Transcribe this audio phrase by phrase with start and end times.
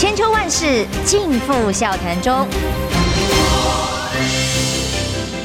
[0.00, 2.48] 千秋万世尽付笑谈中。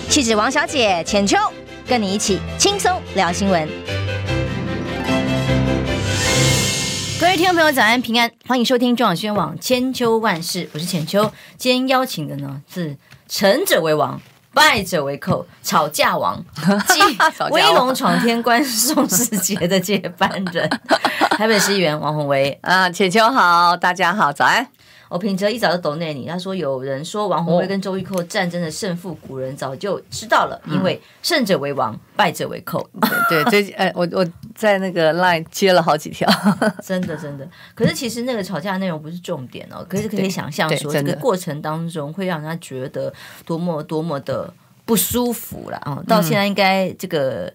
[0.10, 1.38] 气质王小姐浅秋，
[1.86, 3.68] 跟你一起轻松聊新闻。
[7.20, 11.30] 各位听众朋友，早安平安，欢迎收听中广新闻网千秋万世，我是浅秋。
[11.58, 12.96] 今天邀请的呢是
[13.28, 14.22] 成者为王。
[14.56, 16.42] 败者为寇，吵架王，
[16.88, 17.02] 继
[17.52, 20.68] 威龙闯天关宋世杰的接班人，
[21.32, 24.66] 台北市议员王宏维啊，浅秋好，大家好，早安。
[25.08, 32.90] 我平哲一早就懂那你，他说有人说王鸿薇跟周玉蔻战争的胜负，古人早就知道了，因为胜者为王，败者为寇。
[33.30, 36.28] 对对，最近哎，我我在那个 line 接了好几条，
[36.84, 37.48] 真的真的。
[37.76, 43.14] 可是其实那个吵架的内容不是重点哦，可是可以想象说这个过程当中会让他觉得
[43.46, 44.52] 多么多么的
[44.86, 46.04] 不舒服了啊！
[46.08, 47.54] 到现在应该这个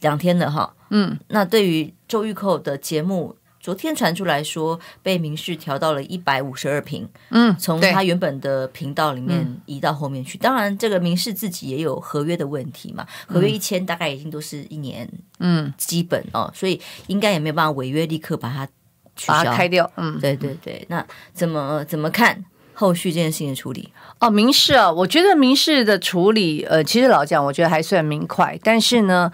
[0.00, 3.36] 两天了哈，嗯，那对于周玉蔻的节目。
[3.62, 10.36] 昨天传出来说，被民事调到了一百五十二平，嗯，从他原本的频道里面移到后面去。
[10.36, 18.66] 当然，这个民事自己也有合约的问题嘛，合约一签大概已经都是一年，嗯，基本哦，所以应该也没有办法违约，立刻把它
[19.14, 19.88] 取消开掉。
[19.96, 22.44] 嗯，对对对，那怎么怎么看？
[22.82, 28.58] 后续这件事情的处理哦，民事啊，我觉得民事的处理，呃，其实老蒋，我觉得还算明快。
[28.64, 29.30] 但是呢，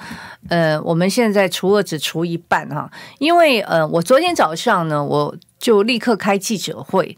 [0.50, 7.16] 呃，我们现在除了只除一半哈，因为呃，我昨天早上呢，我就立刻开记者会。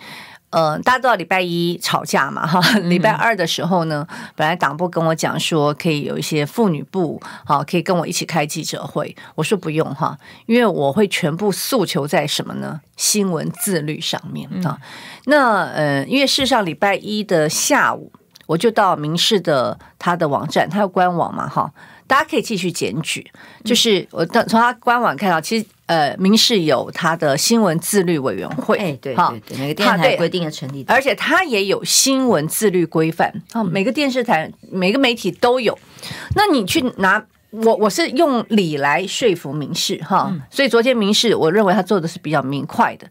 [0.51, 9.15] 呃，大家都知道礼拜一吵架嘛，哈， 礼拜二的时候呢，嗯、本来党部跟我讲说可以有一些妇女部，好，可以跟我一起开记者会。
[9.37, 12.81] 我说不用哈，因为我会全部诉求在什么呢？
[12.97, 14.77] 新闻自律上面啊。
[14.77, 14.81] 嗯、
[15.27, 18.11] 那呃，因为事实上礼拜一的下午，
[18.47, 21.73] 我就到民事的他的网站，他有官网嘛，哈。
[22.11, 23.25] 大家可以继续检举，
[23.65, 35.79] 就是我从他官网看到，其实呃，民视有他的新闻自律委员会，哎，对对对，每个电视台规定的成立，而且他也有新闻自律规范，啊，每个电视台、每个媒体都有。
[36.35, 43.07] 那你去拿我，我是用理来说服民视哈，所以昨天民视我认为他做的是比较明快的。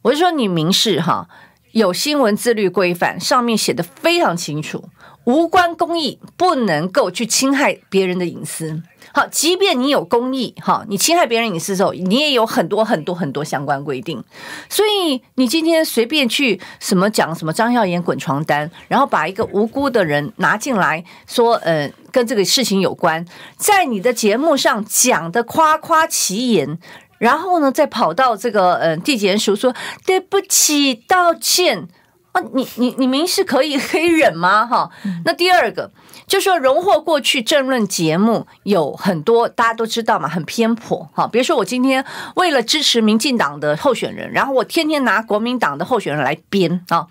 [0.00, 1.28] 我是说，你民视哈
[1.72, 4.88] 有新闻自律规范，上面写的非常清楚。
[5.28, 8.82] 无关公益，不能够去侵害别人的隐私。
[9.12, 14.24] 好，即便你有公益，哈，你侵害别人隐私的时候，你也有很多很多很多相关规定。
[14.70, 23.22] 所以你今天随便去什么讲什么张孝严滚床单，然后把一个无辜的人拿进来说，呃，跟这个事情有关，
[23.58, 26.78] 在你的节目上讲的夸夸其言，
[27.18, 29.74] 然后呢，再跑到这个呃地检署说
[30.06, 31.86] 对不起道歉。
[32.38, 34.66] 啊，你你你们是可以 可以忍吗？
[34.66, 34.90] 哈，
[35.24, 35.90] 那第二个。
[36.26, 41.26] 就说荣获过去政论节目有很多，大家都知道嘛，很偏颇哈。
[41.26, 42.04] 比如说我今天
[42.36, 47.06] 为了支持民进党的候选人，然后我天天拿国民党的候选人来编啊，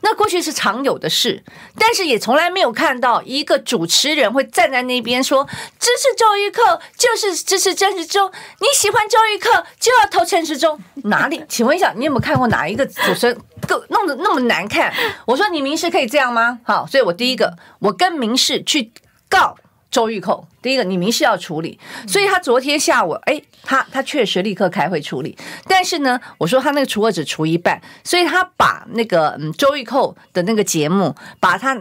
[0.00, 1.44] 那过去是常有的事，
[1.76, 5.44] 但是也从来没有看到一个主持人会站在那边说
[5.78, 11.44] 支持周玉克就是支持陈时中，你喜欢周玉克就要投陈时中，哪里？
[11.46, 13.42] 请问一下，你有没有看过哪一个主持人够
[13.90, 14.92] 弄得那么难看？
[15.26, 16.60] 我说你民视可以这样吗？
[16.64, 18.62] 好，所以我第一个我跟民视。
[18.64, 18.90] 去
[19.28, 19.56] 告
[19.90, 25.36] 周玉蔻，第一个你民视要处理，所以他昨天下午，哎，他他确实立刻开会处理，
[25.66, 31.78] 但是呢，我说他那个除恶只除一半，所以他把那个嗯周玉蔻的那个节目，把他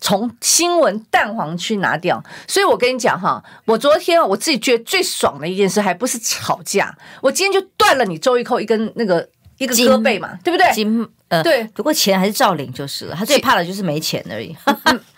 [0.00, 9.28] 从新闻蛋黄区拿掉，所以我跟你讲哈，我昨天我自己觉得最爽的一件事，还不是吵架，我今天就断了你周玉蔻一根那个
[9.60, 10.66] 一个胳膊嘛，对不对？
[11.28, 13.14] 呃，对，不过钱还是照领就是了。
[13.14, 14.56] 他最怕的就是没钱而已。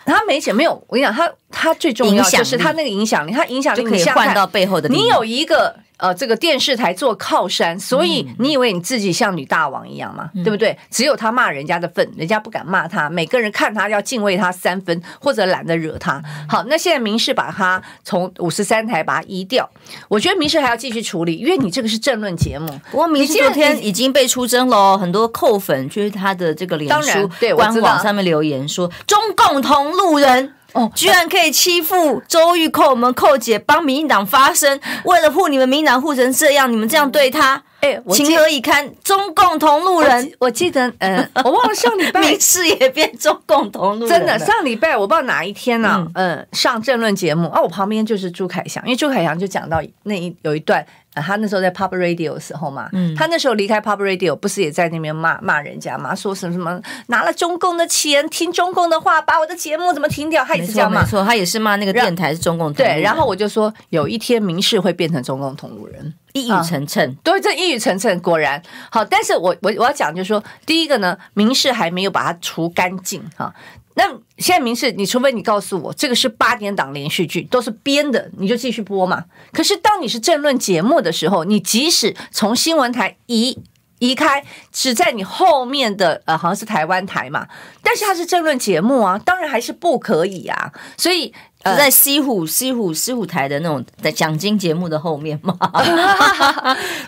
[0.05, 4.87] 他没钱没有，我跟你讲，他他最重要就是他那个影响力，他影响力可以换到背后的。
[4.89, 5.75] 你有一个。
[5.97, 10.29] 呃，这个电视台做靠山，所以你以为你自己像女大王一样吗？
[10.35, 10.77] 嗯、对不对？
[10.89, 13.09] 只有他骂人家的份，人家不敢骂他。
[13.09, 16.21] 每个人看他要敬畏他三分，或者懒得惹他。
[16.49, 19.69] 好，那现在民事把他从五十三台把他移掉，
[20.09, 22.67] 我觉得民事还要继续处理，因为你这个是政论节目。
[22.91, 30.53] 不过民视昨天已经被出征了，很多扣粉就是他的这个脸书官网上面留言说中共同路人。
[30.73, 38.89] 哦，居然可以欺负周玉蔻，我们寇姐帮民进党发声，为了护你们民进党护成这样，你们这样对她，哎，情何以堪？
[39.03, 50.85] 中共同路人，我记得，嗯， 我忘了上礼拜 民视也变中共同路人，真的，上礼拜我不知道哪一天呢，嗯，上政论节目啊，我旁边就是朱凯翔，因为朱凯翔就讲到那一有一段。
[51.15, 60.43] 他那时候在 Pop Radio 的时候嘛，嗯，他那时候离开 Pop Radio，不是也在那边骂骂人家嘛，说什么什么拿了中共的钱，听中共的话，把我的节目怎么停掉？
[60.43, 62.99] 他也是这样嘛，没错，他也是骂那个电台是中共对。
[63.03, 67.15] 然后我就说，有一天民事会变成中共同路人，一语成谶，啊。
[67.23, 69.05] 对，这一语成谶，果然好。
[69.05, 73.53] 但是我我我要讲就是说，第一个呢，民事还没有把它除干净哈。
[73.95, 74.03] 那
[74.37, 79.23] 现在民事，你除非你告诉我这个是八点档连续剧，都是编的，你就继续播嘛。
[79.51, 83.57] 可是当你是政论节目的时候，你即使从新闻台移
[83.99, 87.47] 移开，只在你后面的呃，好像是台湾台嘛，
[87.83, 90.73] 但是它是政论节目啊，当然还是不可以啊。
[90.97, 91.33] 所以。
[91.65, 95.55] 是在西湖西湖西湖台的那种在奖金节目的后面嘛？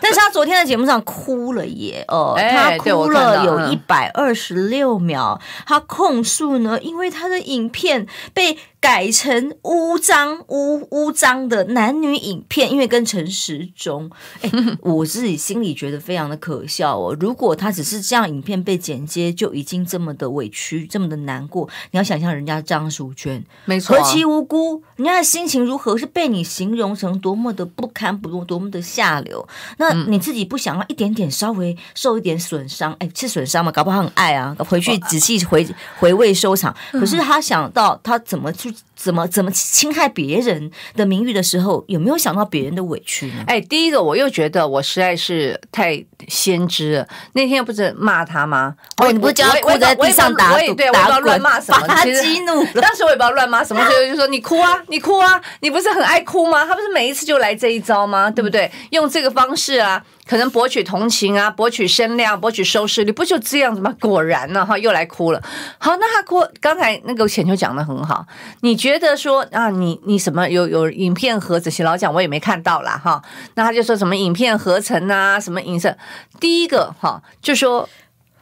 [0.00, 2.04] 但是他昨天在节目上哭了耶！
[2.08, 5.40] 哦，他哭了有一百二十六秒。
[5.66, 14.08] 他控诉呢，因为他的影片被改成污脏污污脏的男女影片，因为跟陈时中。
[14.42, 14.50] 哎，
[14.80, 17.16] 我自己心里觉得非常的可笑哦。
[17.18, 24.40] 如果他只是这样影片被剪接就已经这么的委屈，这么的难过，你要想象人家张淑娟，没错，何其无。
[24.44, 25.98] 辜，人家的心情如何？
[25.98, 29.44] 是被你形容成多么的不堪，不多么的下流？
[29.78, 32.92] 那你自己不想要一点点稍微受一点损伤？
[33.00, 33.72] 哎，是损伤吗？
[33.72, 34.54] 搞不好很爱啊！
[34.60, 35.66] 回去仔细回
[35.98, 36.72] 回味收藏。
[36.92, 38.72] 可是他想到他怎么去。
[38.76, 43.44] just 怎么怎么侵害别人的名誉的时候，有没有想到别人的委屈呢？
[43.46, 47.08] 哎，第一个我又觉得我实在是太先知了。
[47.34, 48.74] 那天不是骂他吗？
[48.96, 52.70] 哦，你不是叫他跪在地上打滚，对，我不知道乱骂什么，把他激怒了。
[52.80, 56.64] 当时我也不知道乱骂什么，所以就说你哭啊，你哭啊，你不是很爱哭吗？
[56.64, 58.30] 他不是每一次就来这一招吗？
[58.30, 58.70] 对不对？
[58.90, 60.02] 用这个方式啊。
[60.28, 63.94] 可能博取同情啊，博取声量，博取收视率，不就这样子吗？
[64.00, 65.40] 果然呢，哈，又来哭了。
[65.78, 68.26] 好，那他哭，刚才那个浅秋讲的很好。
[68.62, 71.84] 你觉得说啊，你你什么有有影片合成？
[71.84, 73.00] 老讲我也没看到啦。
[73.02, 73.22] 哈。
[73.54, 75.96] 那他就说什么影片合成啊，什么影色？
[76.38, 77.88] 第一个哈，就说，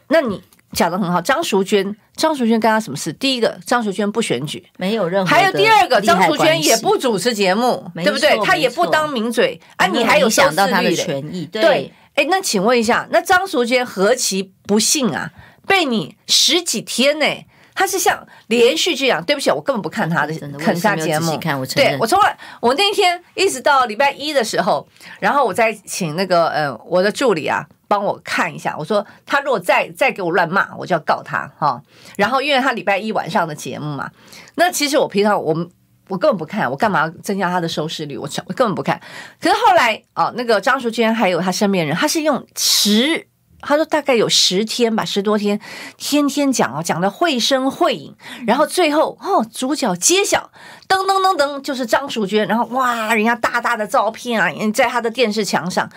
[0.09, 0.43] 那你。
[0.75, 3.13] 讲的很好，张淑娟，张淑娟干他什么事？
[3.13, 5.31] 第一个，张淑娟不选举，没有任何。
[5.31, 8.37] 还有第二个，张淑娟也不主持节目，对不对？
[8.43, 11.47] 她也不当名嘴啊，你还有想到她的权益？
[11.47, 15.31] 对，哎，那请问一下，那张淑娟何其不幸啊？
[15.65, 17.27] 被你十几天呢？
[17.75, 19.23] 她是像连续剧一样。
[19.25, 21.39] 对不起，我根本不看他的看她节目。
[21.75, 24.87] 对，我从来，我那天一直到礼拜一的时候，
[25.21, 27.67] 然后我再请那个呃我的助理啊。
[27.87, 31.81] 帮我看一下，我说他如果再再给我乱骂，我就要告他哈。
[32.17, 34.11] 然后因为他礼拜一晚上的节目嘛，
[34.57, 35.71] 那其实我平常我们
[36.09, 38.17] 我根本不看，我干嘛增加他的收视率？
[38.17, 39.01] 我我根本不看。
[39.39, 43.29] 可是后来哦，那个张淑娟还有他身边人，他是用十，
[43.67, 45.61] 他说大概有十天吧，十多天，
[45.97, 48.15] 天天讲哦，讲的绘声绘影，
[48.47, 50.51] 然后最后哦，主角揭晓，
[50.89, 55.91] 噔噔噔噔，就是张淑娟，然后哇，人家大大的照片啊，在他的电视墙上。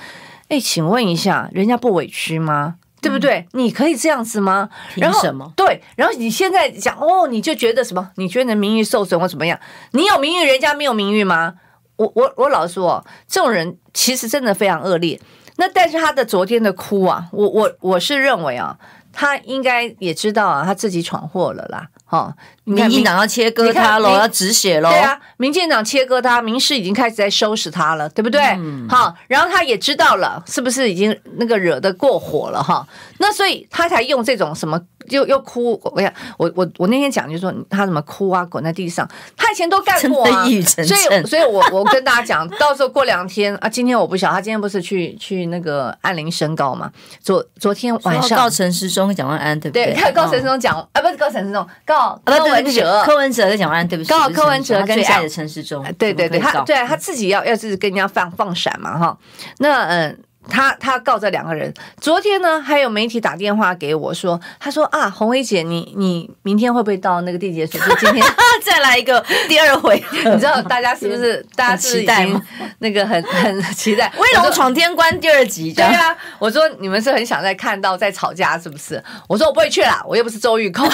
[0.49, 2.75] 哎，请问一下，人家不委屈吗？
[3.01, 3.45] 对不对？
[3.53, 4.69] 嗯、你可以这样子吗？
[4.95, 5.51] 然后凭什么？
[5.55, 8.09] 对，然后你现在讲哦，你就觉得什么？
[8.15, 9.59] 你觉得名誉受损或怎么样？
[9.91, 11.55] 你有名誉，人家没有名誉吗？
[11.97, 15.19] 我我我老实说，这种人其实真的非常恶劣。
[15.57, 18.77] 那但是他的昨天的哭啊，我我我是认为啊，
[19.11, 21.89] 他应该也知道啊，他自己闯祸了啦。
[22.05, 22.35] 哈，
[22.67, 24.89] 民进党要切割他喽，要止血喽。
[24.89, 28.41] 对啊，民进党切割他，民视已经开始在收拾他了，对不对？
[28.57, 28.87] 嗯。
[28.89, 32.85] 好，然后他也知道了，是不是已经那个惹得过火了哈？
[33.19, 34.79] 那所以他才用这种什么。
[35.09, 46.91] 又又哭，我想，我我我那天讲就是说他怎么哭啊，滚在地上，他以前都干过啊，所以所以我我跟大家讲，到时候过两天啊，今天我不晓得，他今天不是去去那个安林申告嘛？
[47.21, 49.93] 昨昨天晚上告陈时中跟蒋万安对不对？
[49.93, 59.17] 对，告陈时中讲啊，不是告陈时中，告柯文哲，柯文哲跟蒋万安对不起，刚好柯文哲跟最爱的陈时中，对对对，他对啊，他自己要要自己跟人家放放闪嘛哈，
[59.59, 60.19] 那嗯。
[60.49, 67.77] 他他告这两个人，昨天呢还有媒体打电话给我说，他说啊，红薇姐，你你明天会不会到那个地检署？
[67.77, 68.25] 就今天
[68.63, 72.41] 再来一个 第二回， 你知道大家是不是大家是期待吗？
[72.79, 79.03] 那个很很期待《威龙闯天关》第二集，对啊，我说你们是很想再看到再吵架是不是？
[79.27, 80.89] 我说我不会去啦，我又不是周玉蔻。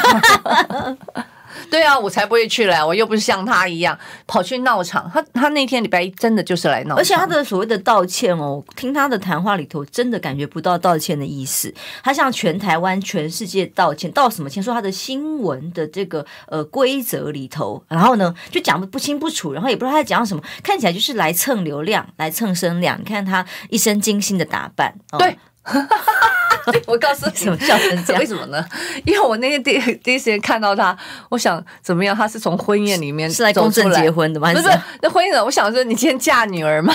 [1.69, 5.09] 对啊，我才不会去了，我又不是像他一样跑去闹场。
[5.13, 11.73] 他他那天礼拜一真的就是来闹，而且他的所谓的道歉哦，听他的谈话里头，真的感觉不到道歉的意思。
[12.03, 14.61] 他向全台湾、全世界道歉，道什么歉？
[14.61, 22.99] 说他的新闻的这个呃规则里头，然后呢就讲的不清不楚，然后也不知道他在讲什么，看起来就是来蹭流量、来蹭声量。
[22.99, 25.37] 你看他一身精心的打扮，对。
[25.65, 28.19] 哦、 我告诉你，什么笑成这样？
[28.19, 28.63] 为什么呢？
[29.05, 30.95] 因为我那天第第一时间看到他，
[31.29, 32.15] 我想怎么样？
[32.15, 34.51] 他是从婚宴里面是来公证结婚的吗？
[34.53, 34.67] 不是，
[35.01, 36.93] 那婚宴的，我想说你今天嫁女儿吗？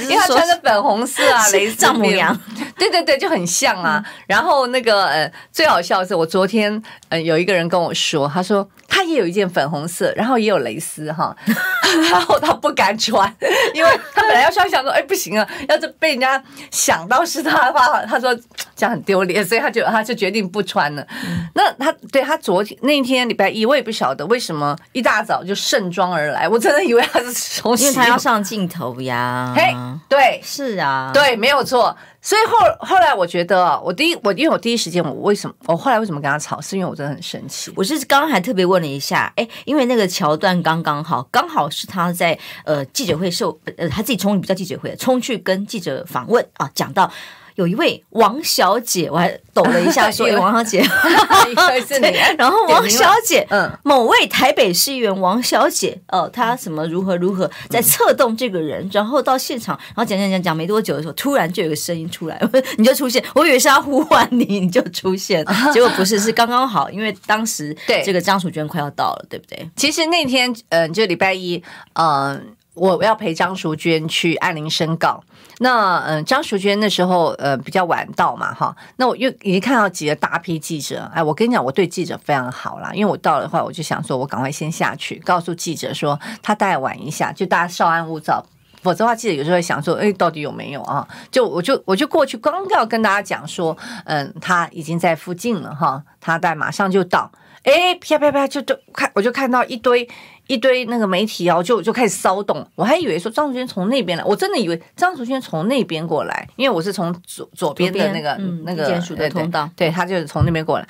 [0.00, 2.36] 因为他穿着粉红色啊，蕾丝丈母娘，
[2.76, 4.04] 对对对，就很像啊。
[4.26, 11.34] 然后那个呃，最好笑的是，我昨天呃有一个人跟我说，他说他也有一件粉红色，然后也有蕾丝哈，
[12.10, 13.32] 然后他不敢穿，
[13.74, 18.34] 因为他本来要穿，想说哎不行啊，要是被人家想到是他的话，他说
[18.74, 21.06] 这样很丢脸，所以他就他就决定不穿了。
[21.24, 29.52] 嗯、那他对他昨天那天礼拜一，我也不晓得为什么一大早就盛装而来，我真的以为他是从因为他要上镜头呀。
[29.56, 29.74] 嘿，
[30.08, 31.96] 对，是啊，对，没有错。
[32.22, 37.72] 所以后后来我觉得，我第一我因为我第一时间我为什么我后来为什么跟他吵，是因为我真的很生气。
[37.74, 47.10] 我是刚刚还特别问了一下，哎，因为那个桥段刚刚好，刚好是他在呃记者会受呃他自己冲不叫记者会冲去跟记者访问啊，讲到。
[47.56, 50.80] 有一位王小姐，我还抖了一下 说，说王小姐，
[52.38, 62.40] 然后王小姐，嗯，某位台北市议员王小姐，哦，她什么如何如何在策动这个人，然后到现场，然后讲讲讲讲没多久的时候，突然就有个声音出来，
[62.76, 69.68] 你就出现，我以为是要呼唤你，你就出现， 结果不是，是刚刚好，因为当时对这个张淑娟快要到了，对不对？
[69.76, 71.62] 其实那天，嗯、呃，就礼拜一，
[71.94, 72.40] 嗯、呃。
[72.74, 75.22] 我要陪张淑娟去按铃申告。
[75.58, 78.74] 那嗯，张淑娟那时候呃比较晚到嘛，哈。
[78.96, 88.46] 那我又已经看到几个大批记者，哎，我跟你讲，我对记者非常好啦，因为我到了的话，我就想说，我赶快先下去告诉记者说，他大概晚一下，就大家稍安勿躁。
[88.82, 91.06] 否则的话，记者有时候会想说，哎，到底有没有啊？
[91.30, 97.30] 就我就我就过去，刚要跟大家讲说，嗯，他已经在附近了哈，他在马上就到。
[97.62, 100.08] 哎，啪啪啪，就就看，我就看到一堆。
[100.46, 108.34] 一堆那个媒体哦，就就开始骚动，我还以为说张淑娟从那边来，我真的以为张淑娟从那边过来，因为我是从左左边的那个
[108.64, 110.88] 那个监署的通道，对，他就是从那边过来，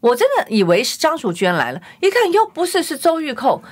[0.00, 3.62] 我真的以为是张淑娟来了，一看又不是，是周玉蔻。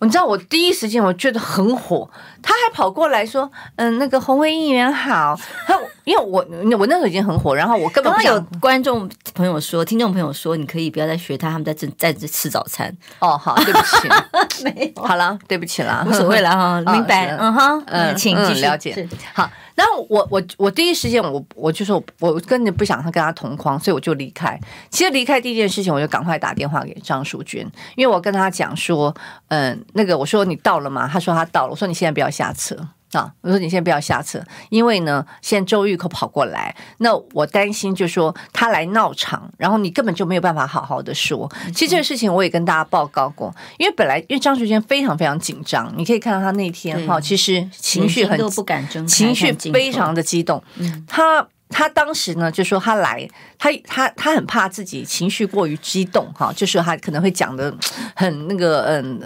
[0.00, 2.08] 你知道我第一时间我觉得很火，
[2.40, 6.46] 他还跑过来说：“嗯，那个红卫议员好。”他因为我
[6.78, 8.34] 我那时候已经很火，然后我根本不想。
[8.34, 12.96] 有观众朋友说，听众朋友说，你可以不要再学他，他们在这在这吃早餐。
[13.18, 14.08] 哦，好，对不起，
[14.64, 19.50] 没有，好了，对不起了，无所谓了哈， 明白，嗯哼，嗯，请继续了解，好。
[19.74, 24.58] 然后我我我第一时间我我就说我根本不想他跟他同框，所以我就离开。
[24.90, 27.64] 其实离开第一件事情，我就赶快打电话给张淑娟，
[27.94, 29.14] 因为我跟他讲说，
[29.46, 31.08] 嗯，那个我说你到了吗？
[31.10, 31.70] 他说他到了。
[31.70, 32.88] 我说你现在不要下车。
[33.12, 33.32] 啊！
[33.40, 41.50] 我说你现在不要下车，因为呢，现在周玉可跑过来，那我担心就是说他来闹场，然后你根本就没有办法好好的说。
[41.74, 50.62] 其实这个事情我也跟大家报告过，因为本来因为张淑娟非常非常紧张，你可以看到他那天哈，其实情绪很不敢争，情绪非常的激动，
[51.06, 51.48] 他。
[51.70, 57.74] 他当时呢就说他来，他他他很怕自己情绪过于激动哈，就是他可能会讲的
[58.16, 59.20] 很那个嗯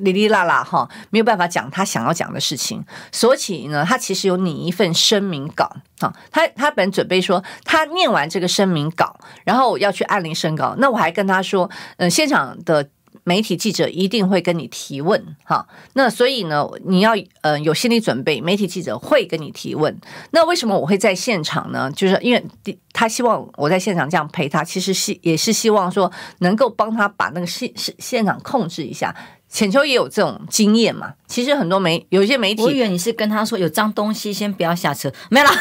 [0.00, 12.88] 哩哩啦啦哈，没有办法讲他想要讲的事情，所以呢，他其实有拟一份声明稿啊，他他本准备说他念完这个声明稿，然后要去按铃申告，那我还跟他说，嗯，现场的。
[13.28, 19.98] 媒体记者一定会跟你提问，哈，那所以呢，你要呃有心理准备，媒体记者会跟你提问。
[20.30, 21.90] 那为什么我会在现场呢？
[21.90, 22.46] 就是因为
[22.92, 29.12] 他希望我在现场这样陪他，其实是也是希望说能够帮他把那个现现现场控制一下。
[29.48, 31.12] 浅秋也有这种经验嘛？
[31.26, 35.52] 其实很多媒有一些媒体，我以为你是跟他说有脏东西先不要下车，没有啦。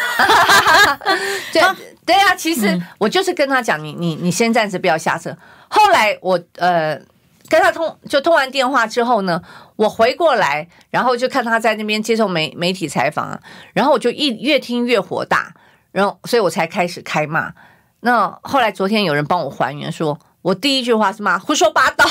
[1.52, 1.64] 对
[2.06, 5.36] 对啊，其实我就是跟他讲，你你你先暂时不要下车。
[5.68, 7.02] 后来我呃。
[7.50, 9.42] 跟他通就通完电话之后呢，
[9.76, 13.40] 我回过来，然后就看他在那边接受媒媒体采访，
[13.74, 15.54] 然后我就一越听越火大，
[15.92, 17.54] 然后所以我才开始开骂。
[18.02, 20.20] 那后来昨天有人帮我还原说。
[20.46, 22.06] 我第一句话是骂胡说八道，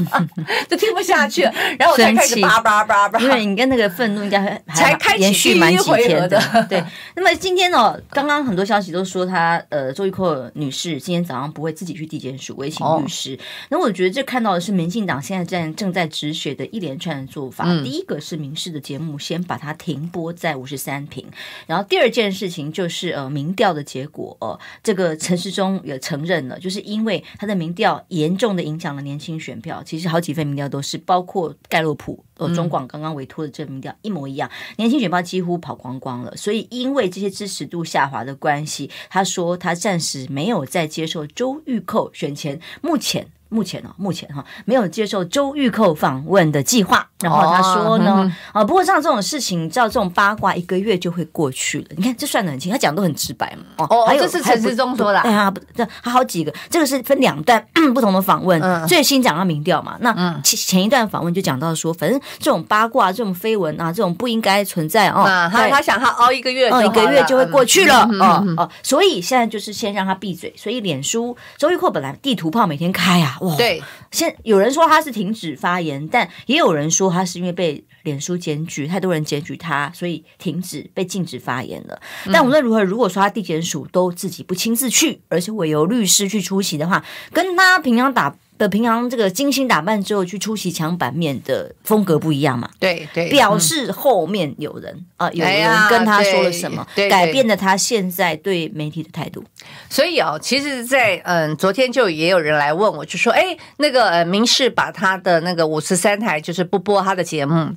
[0.66, 1.42] 就听不下去，
[1.78, 3.20] 然后我才开始叭叭叭叭。
[3.20, 6.66] 因为你跟那个愤怒应该还 才开延续蛮几天的。
[6.70, 6.82] 对，
[7.16, 13.38] 那么今天哦，刚刚很多消息都说她呃周玉蔻女士今天早上不会自己去地检署，委请律师。
[13.68, 17.66] 那、哦、我觉得这看到的是民进党现在正正在止血的一连串的做法。
[17.66, 21.26] 嗯、第一个是民事的节目先把它停播在五十三平，
[21.66, 36.36] 然后第二件事情就是呃民调的结果这个陈世忠也承认了，就是因为他的民民调严重的影响了年轻选票，其实好几份民调都是，包括盖洛普、呃中广刚刚委托的这民调一模一样，年轻选票几乎跑光光了。
[36.36, 43.26] 所以因为这些支持度下滑的关系，他说他暂时没有再接受周玉蔻选前目前。
[43.48, 47.06] 目前哦，目前哈没有接受周玉蔻访问的计划。
[47.22, 51.86] 然后他说呢，哦、啊，不过像这种事情，照这种八卦，一个月就会过去了。
[51.96, 53.86] 你看这算得很清，他讲的都很直白嘛。
[53.88, 55.18] 哦，还有这是陈时中说的。
[55.20, 58.60] 哎呀，不，这还好几个，这个是分两段 不同的访问。
[58.60, 60.12] 嗯、最新讲到民调嘛，那
[60.44, 65.24] 前前一段访问就讲到说，反正这种八卦、这种绯闻啊，这种不应该存在哦。
[65.50, 68.06] 他他想他熬一个月，哦，一个月就会过去了。
[68.20, 70.52] 哦哦，所以现在就是先让他闭嘴。
[70.54, 73.82] 所以脸书周玉蔻本来地图炮每天开啊，哇，对。
[74.10, 82.00] 现有人说他是停止发言，但也有人说他是因为被脸书检举，太多人检举他，所以停止被禁止发言了。
[82.32, 92.70] 但无论如何，如果说他地检署都自己不亲自去，而且委由律师去出席的话，跟他平常打的平常这个精心打扮之后去出席墙版面的风格不一样嘛？
[92.78, 99.44] 对对，表示后面有人啊、嗯呃，有人跟他说了什么，哎、改变了他现在对媒体的态度。
[99.88, 107.70] 所以哦，其实在，在嗯，昨天就也有人来问我，就说，哎，那个呃，民视把他的那个五十三台就是不播他的节目。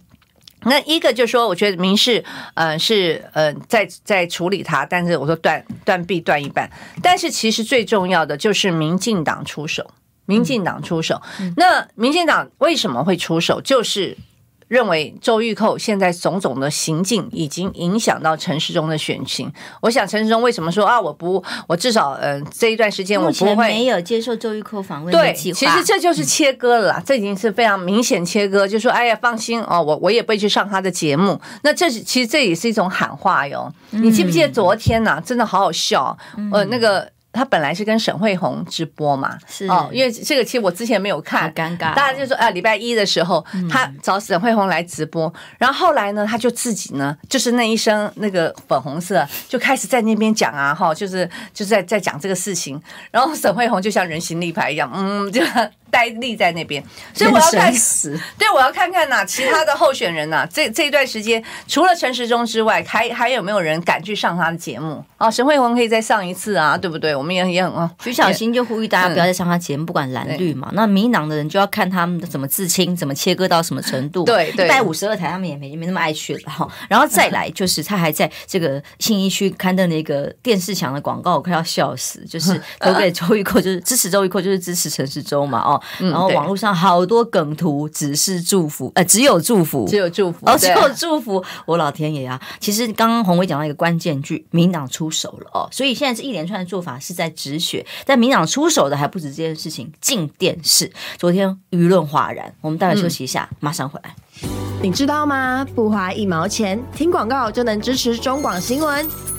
[0.63, 6.69] 那一个就说，我觉得民事呃是呃在在处理他，但是我说断断臂断一半。
[7.01, 9.89] 但是其实最重要的就是民进党出手。
[10.29, 11.19] 民进党出手，
[11.57, 13.59] 那民进党为什么会出手？
[13.59, 14.15] 就是
[14.67, 19.51] 认为周玉蔻现在种种的行径已经影响到陈世忠的选情。
[19.81, 21.01] 我想陈世忠为什么说啊？
[21.01, 25.11] 我不，我至少嗯、呃、这一段时间我不会没有接受周玉蔻访问。
[25.11, 28.67] 对，其实这就是切割了啦，这已经是非常明显切割。
[28.67, 31.41] 就说哎呀，放心哦，我我也不会去上他的节目。
[31.63, 33.73] 那这是其实这也是一种喊话哟。
[33.89, 35.19] 你记不记得昨天呐、啊？
[35.25, 36.15] 真的好好笑，
[36.53, 37.11] 呃，那个。
[37.31, 41.93] 他本来是跟沈慧红直播嘛，是哦，因为这个其实我之前没有看，尴尬。
[41.93, 52.81] 大家就说啊，礼拜一的时候他找沈慧红来直播，然后后来呢，他就自己呢，就是那一身那个粉红色，就开始在那边讲啊，哈，就是就是在在讲这个事情，
[53.11, 55.41] 然后沈慧红就像人形立牌一样，嗯，就。
[55.91, 58.19] 呆立在那边，所以我要看死。
[58.37, 65.03] 对，我要看看呐，其他的候选人呐，这这一段时间除了陈时中之外，还还有没有人敢去上他的节目？
[65.17, 67.15] 哦，沈慧红可以再上一次啊，对不对？
[67.15, 67.89] 我们也也很哦。
[68.03, 70.69] 徐小新就呼吁大家不要再上他节目，不管蓝绿嘛。
[70.73, 74.23] 那民进党的人就要看他们怎么自清，怎么切割到什么程度。
[74.23, 76.67] 对，一百五十二台他们也没没那么爱去了哈。
[76.87, 85.78] 然后再来就是他还在这个信义区刊登了一个电视墙的广告，我快要笑死，就是 投给周玉蔻，就是支持周玉蔻，就是支持陈时中嘛哦。
[85.97, 86.59] 然后网络。
[86.59, 91.41] 上好多梗图，只是祝福，呃，只有祝福，只有祝福，哦，只有祝福。
[91.65, 92.37] 我老天爷啊！
[92.59, 97.85] 其实刚刚红伟讲到一个关键句，民党出手了哦，所以现在是一连串的做法是在止血。
[98.05, 102.53] 但民党出手的还不止这件事情，进电视，昨天舆论哗然。
[102.59, 104.13] 我们待会休息一下，嗯、马上回来。
[104.81, 105.65] 你知道吗？
[105.73, 109.38] 不花一毛钱，听广告就能支持中广新闻。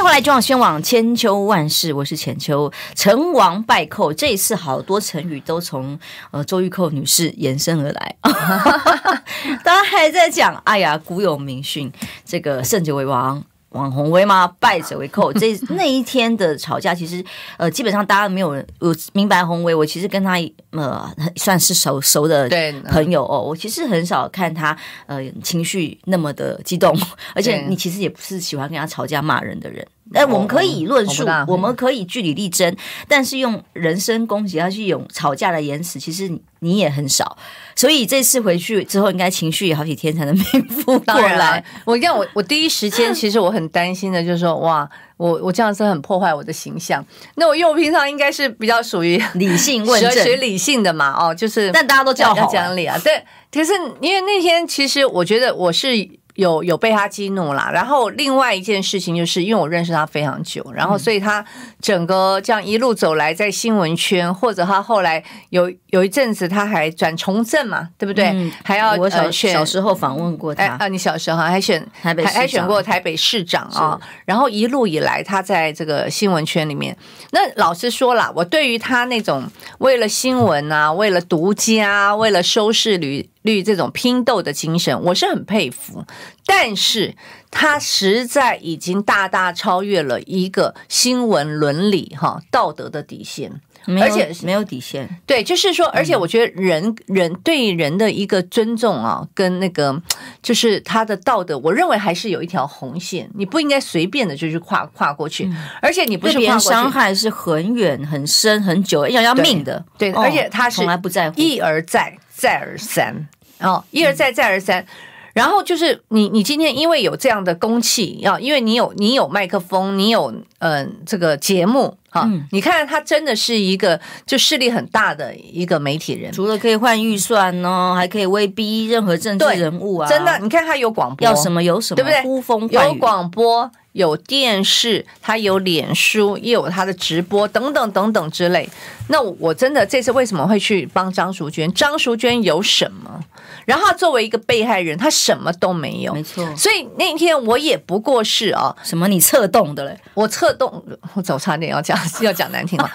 [0.00, 2.72] 迎回来，中广宣网千秋万世，我是浅秋。
[2.94, 5.98] 成王败寇，这一次好多成语都从
[6.30, 8.16] 呃周玉蔻女士延伸而来。
[9.62, 11.92] 大家还在讲，哎呀，古有名训，
[12.24, 13.44] 这个胜者为王。
[13.70, 14.46] 王宏威吗？
[14.58, 15.32] 败者为寇。
[15.32, 17.24] 这那一天的吵架，其实
[17.56, 19.74] 呃，基本上大家没有人我明白宏威。
[19.74, 20.36] 我其实跟他
[20.72, 22.48] 呃算是熟熟的
[22.88, 23.40] 朋友哦。
[23.40, 26.96] 我其实很少看他呃情绪那么的激动，
[27.34, 29.86] 而且你其实也不是喜欢跟他吵架骂人的人。
[30.12, 37.36] 哎，我们可以论述，我们可以据理力争，但是用人身攻击，要去用吵架的言辞，其实你你也很少。
[37.76, 41.64] 所以这次回去之后，应该情绪也好几天才能 平复过来。
[41.84, 47.04] 我讲我我第一时间， 其实我很担心的，就是说，哇，我我这样子很破坏我的形象。
[47.36, 52.98] 那我因为我平常应该是比较属于理性问政、学理性的嘛，哦，就是，但大家都叫好讲理啊。
[52.98, 56.18] 对，可是因为那天，其实我觉得我是。
[56.34, 61.44] 有有被他激怒啦，然后另外一件事情就是，因为我认识他非常久，然后所以他
[61.80, 68.26] 整个这样一路走来，在新闻圈或者他后来有有一阵子他还转从政嘛，对不对？
[68.26, 76.96] 嗯、还要我小、呃、选小时候访问过他啊，你小时候还选台北还还选过台北市长啊，然后一路以来他在这个新闻圈里面，
[77.32, 79.44] 那老实说了，我对于他那种
[79.78, 83.28] 为了新闻啊，为了独家，为了收视率。
[83.42, 86.04] 绿这种拼斗的精神，我是很佩服，
[86.46, 87.14] 但是
[87.50, 93.60] 他实在已经大大超越了一个新闻伦理哈道德的底线。
[93.98, 95.08] 而且没有底线。
[95.24, 100.00] 对，就是说，而且我觉得人人对人的一个尊重啊，跟那个
[100.42, 105.50] 就是他的道德，我认为还是有一条红线，你不应该随便的就去跨跨过去。
[105.80, 109.82] 而且你不是别人伤害是很远、很深、很久，要要命的。
[109.96, 114.86] 对，而且他是从来不在乎，一而再，再而三，哦，一而再，再而三。
[115.34, 132.22] 然后就是你，你今天因为有这样的公器，啊因为你有你有麦克风，你有嗯、呃、这个节目哈，嗯、你看他真的是一个就势力很大的一个媒体人，除了可以换预算呢，还可以威逼任何政治人物啊，真的，你看他有广播，要什么有什么，对不对？
[132.22, 138.68] 呼风唤雨，有广播，有电视，他有脸书，也有他的直播等等等等之类。
[139.08, 141.72] 那我真的这次为什么会去帮张淑娟？
[141.72, 143.20] 张淑娟有什么？
[143.66, 146.44] 然后他作为一个被害人，他什么都没有，没错。
[146.56, 149.96] 所以那天我也不过是啊，什么你策动的嘞？
[150.14, 150.82] 我策动，
[151.14, 152.90] 我早差点要讲 要讲难听了。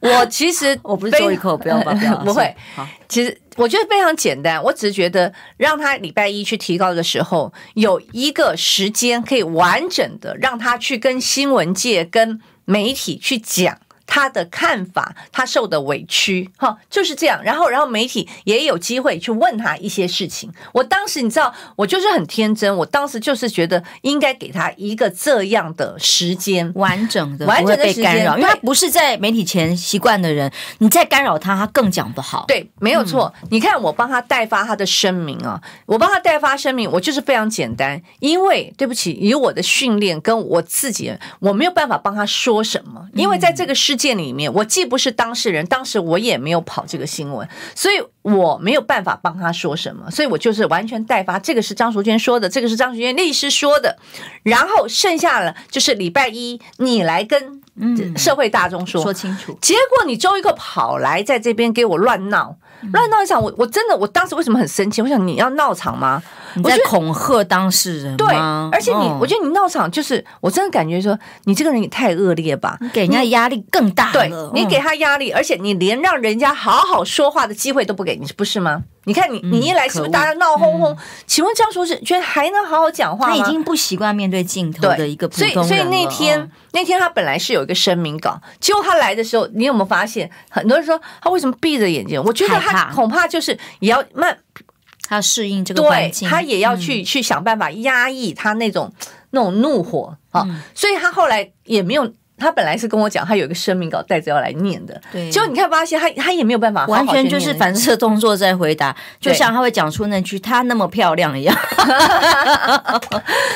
[0.00, 2.54] 我其实 我不是周一口，不要吧，不要，不会。
[2.74, 13.78] 好，其实我觉得非常简单，我只是觉得让他礼拜一去提高的时候，有一个时间可以完整的让他去跟新闻界、跟媒体去讲。
[14.14, 17.42] 他的看法，他受的委屈，哈，就是这样。
[17.42, 20.52] 然后，然后媒体也有机会去问他一些事情。
[20.72, 32.44] 我当时你知道，我就是很天真，我当时就是觉得应该给他一个这样的时间，完整的、完整的时间，因为他不是在媒体前习惯的人，你再干扰他，他更讲不好。
[32.46, 33.32] 对，没有错。
[33.40, 44.01] 嗯、你看，我帮他代发他的声明啊，我帮他代发声明，我就是非常简单，因为对不起，以我的训练跟我自己，我没有办法帮他说什么，因为在这个世界。
[44.02, 51.38] 件里面，我既不是当事人，当时我也没有跑这个新闻，所以我没有办法帮他说什么，所以我就是完全代发。
[51.38, 53.96] 这个是张淑娟说的，这个是张淑娟律师说的，
[54.42, 57.62] 然后剩下了就是礼拜一你来跟
[58.16, 59.56] 社会大众说、嗯、说清楚。
[59.60, 62.56] 结果你周一个跑来在这边给我乱闹。
[62.92, 65.00] 乱闹一场，我我真的，我当时为什么很生气？
[65.00, 66.22] 我想你要闹场吗？
[66.54, 68.16] 你在恐吓当事人吗？
[68.18, 68.36] 对，
[68.72, 74.12] 而且你，我觉得你闹场就是，我真的感觉说，你这个人也太恶劣吧，你给人家压力更大了。
[74.12, 78.82] 对，你给他压力，而且你连让人家好好说话的机会都不给你，不是吗？
[79.04, 80.96] 你看你，你一来是不是大家闹哄哄？
[81.26, 83.34] 请问张淑娟还能好好讲话吗？
[83.34, 85.54] 他已经不习惯面对镜头的一个普通人。
[85.54, 92.22] 所以，所以那天那天他本来是有一个声明稿，结果他来的时候，你有没有发现很多人说他为什么闭着眼睛？
[92.22, 94.38] 我觉得他恐怕就是也要慢，
[95.08, 98.92] 他适应这个环境，他也要去去想办法压抑他那种
[99.30, 100.46] 那种怒火啊。
[100.74, 102.12] 所以他后来也没有。
[102.36, 105.30] 他本来是跟我讲，他有一个声明稿带着要来念的，对。
[105.30, 111.54] 结果你看，发现他他也没有办法好好，完全就是反射动作在回答，就像他会讲出那句“她那么漂亮”一样，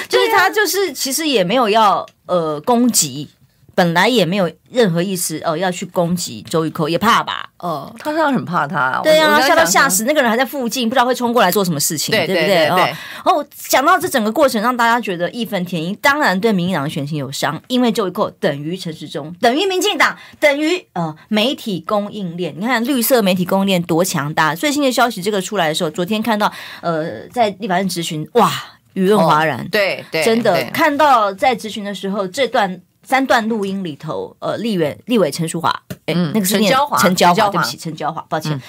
[0.09, 3.29] 就是他就是其实也没有要呃攻击。
[3.77, 7.51] 本来也没有任何意思哦，要去攻击周玉蔻，也怕吧？
[7.59, 12.67] 哦，他当然很怕他，对啊，吓到吓死，那个人还在附近，不知道会冲过来做什么事情，对，对不对？
[12.69, 12.89] 哦，
[13.27, 22.55] 哦，讲到这整个过程，让大家觉得义愤填膺，当然对民进党的选情有伤，因为周玉蔻等于陈时中，等于民进党，等于呃媒体供应链。
[22.59, 24.55] 你看绿色媒体供应链多强大！
[24.55, 28.51] 最新的消息这个出来的时候，昨天看到呃在立法院质询，哇，
[28.95, 32.81] 舆论哗然，对对，真的看到在质询的时候这段。
[33.07, 35.71] 三段录音里头，呃，立委立委陈淑华，
[36.07, 38.61] 哎，那个是念陈娇华，对不起，陈娇华，抱歉，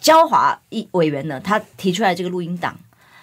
[0.00, 2.74] 娇华一委员呢，他提出来这个录音档，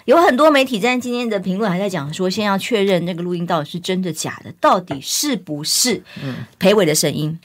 [0.05, 6.03] 有很多媒体在今天的评论还在讲说，先要确认那个录音到底是真的假的，到底是不是
[6.59, 7.39] 裴伟的声音？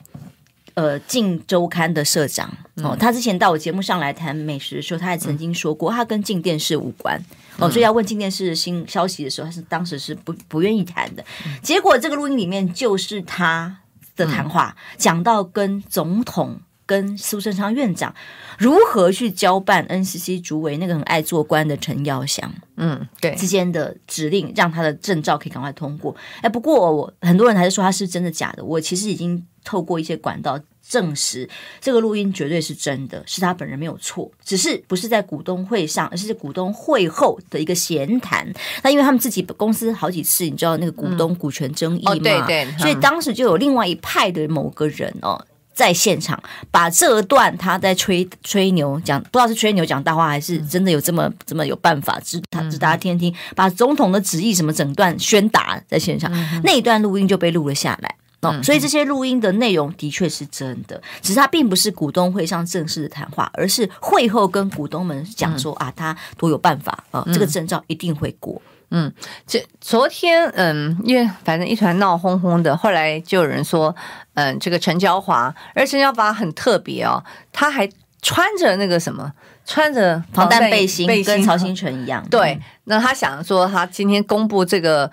[0.74, 2.52] 呃，镜周刊的社长。
[2.84, 7.20] 哦，他之前到我节目上来谈美食的时候，他还曾经说过，他跟镜电视无关
[7.58, 11.24] 哦，所以要问镜电视的新消息的时候，他是当时是不不愿意谈的。
[11.62, 13.78] 结果这个录音里面就是他
[14.16, 18.14] 的谈话，讲到跟总统跟苏贞昌院长
[18.58, 26.14] 如何去交办 NCC 主委那个很爱做官的陈耀祥，嗯，对之间的指令，让他的证照可以赶快通过。
[26.40, 29.44] 哎，不过我很多人还是说他是真的假的，我其实已经。
[29.64, 31.48] 透过一些管道证实，
[31.80, 38.50] 这个录音绝对是真的，是他本人没有错，只是不是在股东会上，而是股东会后的一个闲谈。
[38.82, 42.12] 那因为他们自己公司好几次，你知道那个股东股权争议嘛？
[42.12, 58.16] 嗯哦、对对，所以当时就有另外一派的某个人哦，在现场把这段他在吹吹牛讲，不知道是吹牛讲大话，还是真的有这么这么有办法，指他指大家听听，把总统的旨意什么整段宣达在现场，嗯、那一段录音就被录了下来。
[58.40, 68.62] 哦，所以这些录音的内容的确是真的，只是他并不是股东会上正式的谈话，而是会后跟股东们讲说啊，他多有办法啊，这个证照一定会过。
[68.90, 69.12] 嗯，
[69.44, 73.94] 这昨天嗯，因为反正一团闹哄哄的，后来就有人说，
[74.34, 77.22] 嗯，这个陈娇华，而陈娇华很特别哦，
[77.52, 77.90] 他还
[78.22, 79.32] 穿着那个什么，
[79.66, 82.24] 穿着防弹背心，背心跟曹兴诚一样。
[82.30, 85.10] 对，那他想说，他今天公布这个。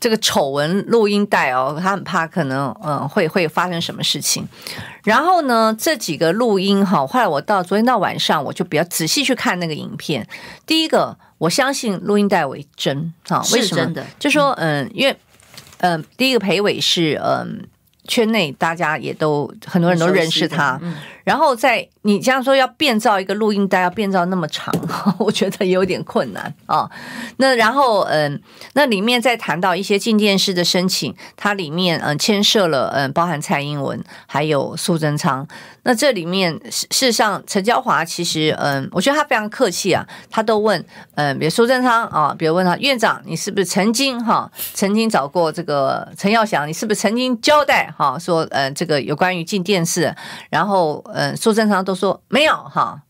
[0.00, 4.46] 这个丑闻录音带哦，他很怕可能嗯会会发生什么事情。
[5.04, 10.26] 然后呢，这几个录音哈，后来我到昨天到晚上，我就比较仔细去看那个影片。
[10.66, 13.84] 第一个，我相信录音带为真哈，为什么？
[13.84, 15.16] 真的，就说嗯，因为
[15.78, 17.66] 嗯，第一个裴伟是嗯。
[18.10, 20.96] 圈内大家也都很多人都认识他，嗯、
[21.28, 24.74] 然后在你这样说要变造一个录音带，要变造那么长，
[25.20, 26.90] 我觉得有点困难啊、
[27.36, 28.40] 那然后嗯，
[28.72, 35.46] 那里面再谈到一些进电视的申请，它里面嗯牵涉了嗯包含蔡英文还有苏贞昌。
[35.82, 40.82] 那这里面事实上陈椒华其实嗯，我觉得他非常客气啊，他都问
[41.14, 47.92] 嗯，比如苏贞昌啊，比如问他院长，你是不是曾经哈曾经找过这个陈耀祥，你是不是曾经交代？
[47.96, 50.14] 哈，说呃，这个有关于进电视，
[50.50, 53.02] 然后呃，苏贞昌都说没有哈，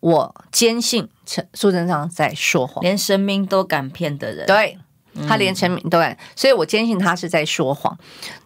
[0.00, 4.76] 我坚信陈苏贞昌在说谎，连神明都敢骗的人，对，
[5.28, 7.96] 他连神明都敢，所以我坚信他是在说谎。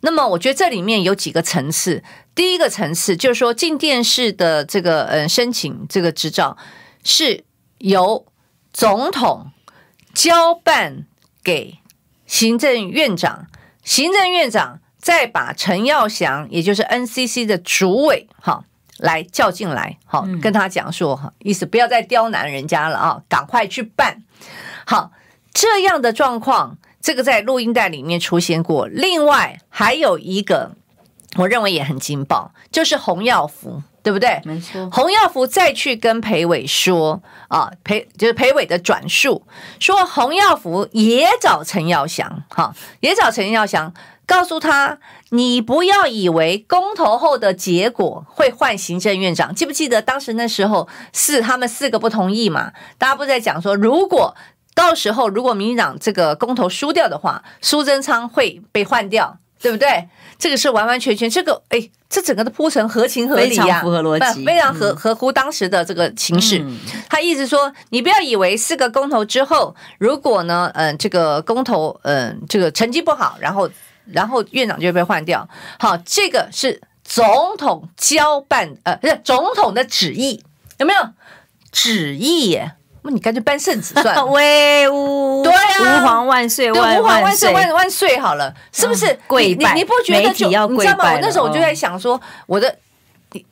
[0.02, 6.58] 那么我觉得这里面有几个层次，第一个层次就是说进电视的这个嗯申请这个执照
[7.02, 7.44] 是
[7.78, 8.26] 由
[8.70, 9.50] 总统
[10.12, 11.06] 交办
[11.42, 11.78] 给
[12.26, 13.46] 行政院长，
[13.82, 14.80] 行政院长。
[15.02, 18.62] 再把陈耀祥，也就是 NCC 的主委，哈，
[19.00, 24.22] 来叫进来，好，跟他讲说，哈，意思不要再刁难人家了啊，赶快去办。
[24.86, 25.10] 好，
[25.52, 28.86] 这样的状况，这个在录音带里面出现过。
[28.86, 30.72] 另外还有一个，
[31.36, 34.40] 我认为也很劲爆，就是洪耀福，对不对？
[34.44, 34.88] 没错。
[34.90, 39.46] 洪耀福再去跟裴伟说，啊，裴就是裴伟的转述，
[39.78, 43.94] 说洪耀福也找陈耀祥，哈，也找陈耀祥。
[44.26, 44.96] 告诉他，
[45.30, 49.54] 你不要以为公投后的结果会换行政院长。
[49.54, 52.72] 记不记得当时那时候是他们四个不同意嘛？
[52.98, 54.34] 大家不在讲说，如果
[54.74, 60.08] 到时候如果民进党这个公投输掉的话，苏贞昌会被换掉，对不对？
[60.38, 66.58] 这个是完完全全这个，哎，这整个的铺陈合情合理呀、啊，符合逻辑，非常合合乎当时的这个情势。
[66.58, 66.76] 嗯、
[67.08, 73.70] 他意思说，你不要以为四个公投之后，如果呢，嗯、呃，这个公投，嗯、呃，这个成绩不好，然后。
[74.12, 80.42] 然后院长就被换掉，好，这个是总统交办，呃，不是总统的旨意，
[80.78, 81.00] 有没有
[81.72, 82.72] 旨意耶？
[83.02, 89.18] 那你干脆颁圣旨算了， 威武，对啊，吾皇万岁，万吾皇万岁，万万岁，好了，是不是？
[89.26, 91.12] 跪拜，你你不觉得就你知道吗？
[91.12, 92.76] 我那时候我就在想说，我的。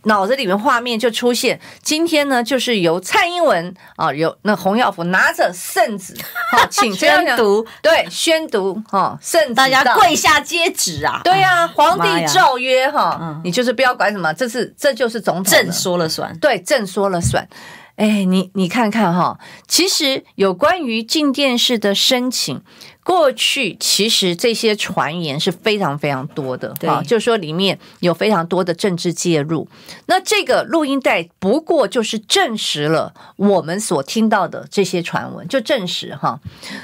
[0.04, 6.14] 脑子里面画面就出现，今天呢，就是由蔡英文啊，由那洪耀福拿着圣旨，
[6.50, 17.48] 好，请宣读，对，宣读哈，圣旨，大家跪下接旨啊，对呀、啊，皇帝诏曰哈，你就是不要管什么，这是这就是总统朕说了算，对，朕说了算。
[17.96, 22.62] 哎，你你看看哈，其实有关于进电视的申请，
[23.08, 29.66] 过去其实这些传言是非常非常多的，对，就是说里面有非常多的政治介入。
[30.08, 36.38] 那这个录音带不过就是证实了我们所听到的这些传闻，就证实哈。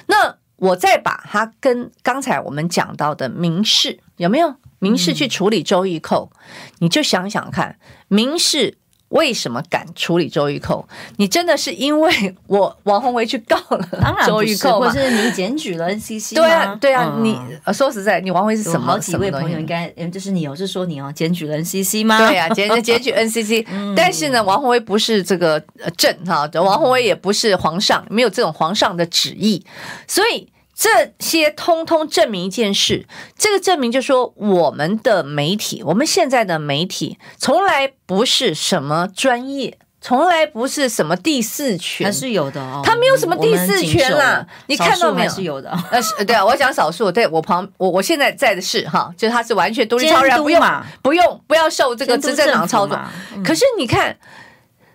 [0.06, 6.40] 那我再把它跟刚才我们讲到的民事有没有民事去处理周易扣，嗯、
[6.78, 8.78] 你就想想看，民视。
[9.14, 10.84] 为什么敢处理周玉蔻？
[11.18, 13.88] 你真的是因为 我王宏维去告了
[14.26, 16.34] 周玉蔻，或是你检举了 NCC？
[16.34, 17.38] 对啊，对啊，嗯、你
[17.72, 18.86] 说实在，你王鸿薇是什么？
[18.86, 22.18] 好几位朋友应该，就是你哦，是说你哦，检举了 NCC 吗？
[22.28, 25.62] 对啊，检检举 NCC，、嗯、但是呢，王宏维不是这个
[25.96, 29.64] 朕哈，王宏维也不是皇上，没有这种皇上的旨意，
[30.08, 30.48] 所以。
[30.74, 33.06] 这些通通证明一件事，
[33.38, 42.82] 这个证明就是说，我们的媒体，我们现在的媒体，从来不是什么专业，从来不是什么第四权，还是有的哦。
[42.84, 45.30] 他没有什么第四权啦，你看到没有？
[45.30, 45.70] 是有的。
[45.90, 50.60] 呃，对啊，我讲少数，对我旁我我现在在的是哈，就是他是完全独立超然，不用
[51.02, 52.98] 不用不要受这个执政党操纵。
[53.44, 54.16] 可是你看。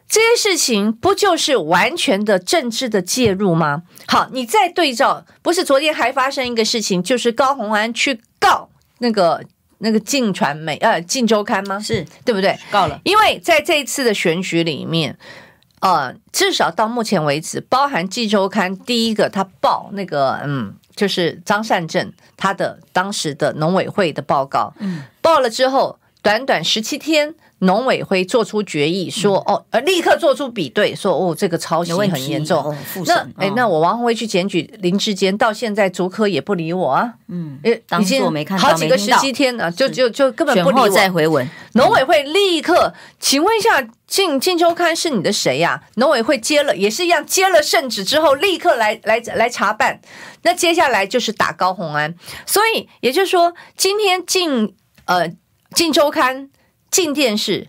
[0.10, 3.84] 这些事情不就是完全的政治的介入吗？
[4.08, 9.44] 好，你再对照，不是昨天还发生一个事情，就是高红安去告那个
[9.78, 11.80] 那个镜传媒呃镜周刊吗？
[11.80, 12.58] 是对不对？
[12.72, 15.16] 告了，因为在这一次的选举里面，
[15.82, 26.00] 呃，至少到目前为止，包含镜周刊第一个他报那个嗯，就是张善政他的当时的农委会的报告，嗯，报了之后。
[26.22, 27.34] 短短十七天。
[27.60, 32.64] 农委会做出决议说，哦，呃，立刻做出比对，说哦，这个抄袭很严重。
[32.64, 37.16] 哦、那哎、哦，那我王鸿薇去检举林志坚，到现在竹科也不理我啊。
[37.28, 37.60] 嗯，
[38.00, 40.90] 已经没看好几个十七天了，就就就根本不理我。
[40.90, 45.84] 再回文，农委会立刻，请问一下，进进周刊是你的谁呀、啊？
[45.96, 50.00] 农委会接了，也是一样，接了圣旨之后，立刻来来来查办。
[50.44, 55.30] 那接下来就是打高红安，所以也就是说，今天进呃
[55.76, 56.50] 进周刊。
[56.92, 57.68] 镜电视，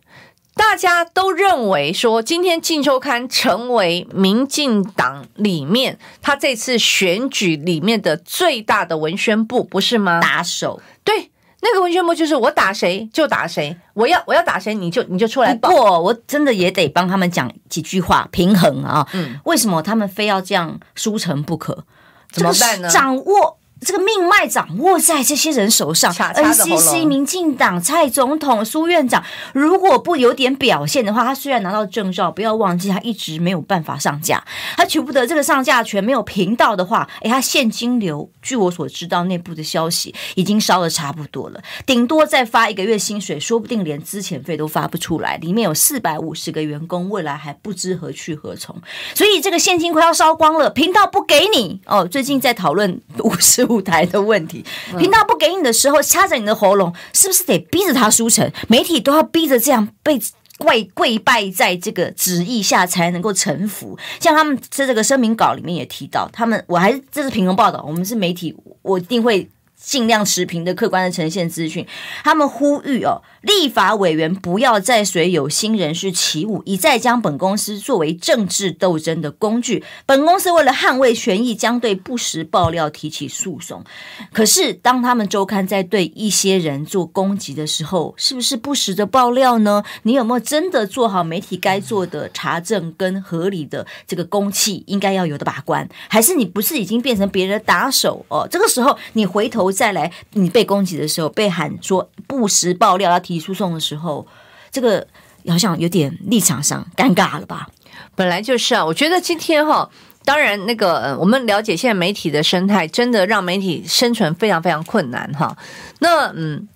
[0.55, 10.21] 大家都认为说，今天《镜周刊》成为民进党里面他这次选举里面的最大的文宣部，不是吗？
[10.21, 11.31] 打手，对，
[11.61, 15.55] 那个文宣部就是我打谁就打谁，我要我要打谁你就你就出来。
[15.55, 19.07] 不过我真的也得帮他们讲几句话，平衡啊。
[19.13, 21.85] 嗯，为什么他们非要这样输成不可？
[22.33, 22.89] 怎么办呢？
[22.89, 23.60] 掌握。
[23.81, 34.45] 这个命脉掌握在这些人手上，NCC、民进党、蔡总统、苏院长，如果不有点表现的话，他虽然拿到证照，不要忘记他一直没有办法上架，
[34.77, 48.77] 他取不得这个上架权，没有频道的话，诶，他现金流，据我所知道内部的消息，已经烧的差不多了，顶多再发一个月薪水，说不定连资遣费都发不出来，里面有四百五十个员工，未来还不知何去何从，
[49.15, 51.81] 所以这个现金快要烧光了，频道不给你。
[51.87, 53.70] 哦，最近在讨论五十。
[53.71, 54.65] 舞台的问题，
[54.99, 58.51] 频道不给你的时候，掐着你的喉咙，是不是得逼着他输成？
[58.67, 60.21] 媒体都要逼着这样被
[60.59, 63.97] 跪跪拜在这个旨意下才能够臣服。
[64.19, 69.49] 像他们在这个声明稿里面也提到，他们我还是这是平衡报道，我们是媒体，我一定会
[69.81, 71.87] 尽量持平的、客观的呈现资讯。
[72.25, 73.23] 他们呼吁哦。
[73.43, 79.83] 立法委员不要再随有心人士起舞，一再将本公司作为政治斗争的工具。
[80.05, 83.83] 本公司为了捍卫权益，将对不实爆料提起诉讼。
[84.31, 89.83] 可是，当他们周刊在对一些人做攻击的时候，是不是不实的爆料呢？
[90.03, 95.89] 你有没有真的做好媒体该做的查证跟合理的这个公器应该要有的把关？
[96.09, 98.47] 还是你不是已经变成别人的打手哦？
[98.51, 103.30] 这个时候你回头再来，你被攻击的时候被喊说不实爆料要提。
[103.31, 104.27] 提诉讼的时候，
[104.73, 105.07] 这个
[105.47, 107.69] 好像有点立场上尴尬了吧？
[108.17, 109.89] 本来就是啊，我觉得今天哈，
[110.25, 115.57] 当然那个我们了解现在媒体的生态，真的让媒体生存非常非常困难哈。
[116.01, 116.69] 那嗯，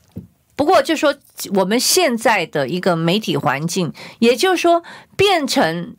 [0.55, 1.13] 不过就说
[1.55, 4.85] 我们现在的一个媒体环境，也就是说
[5.17, 5.97] 变成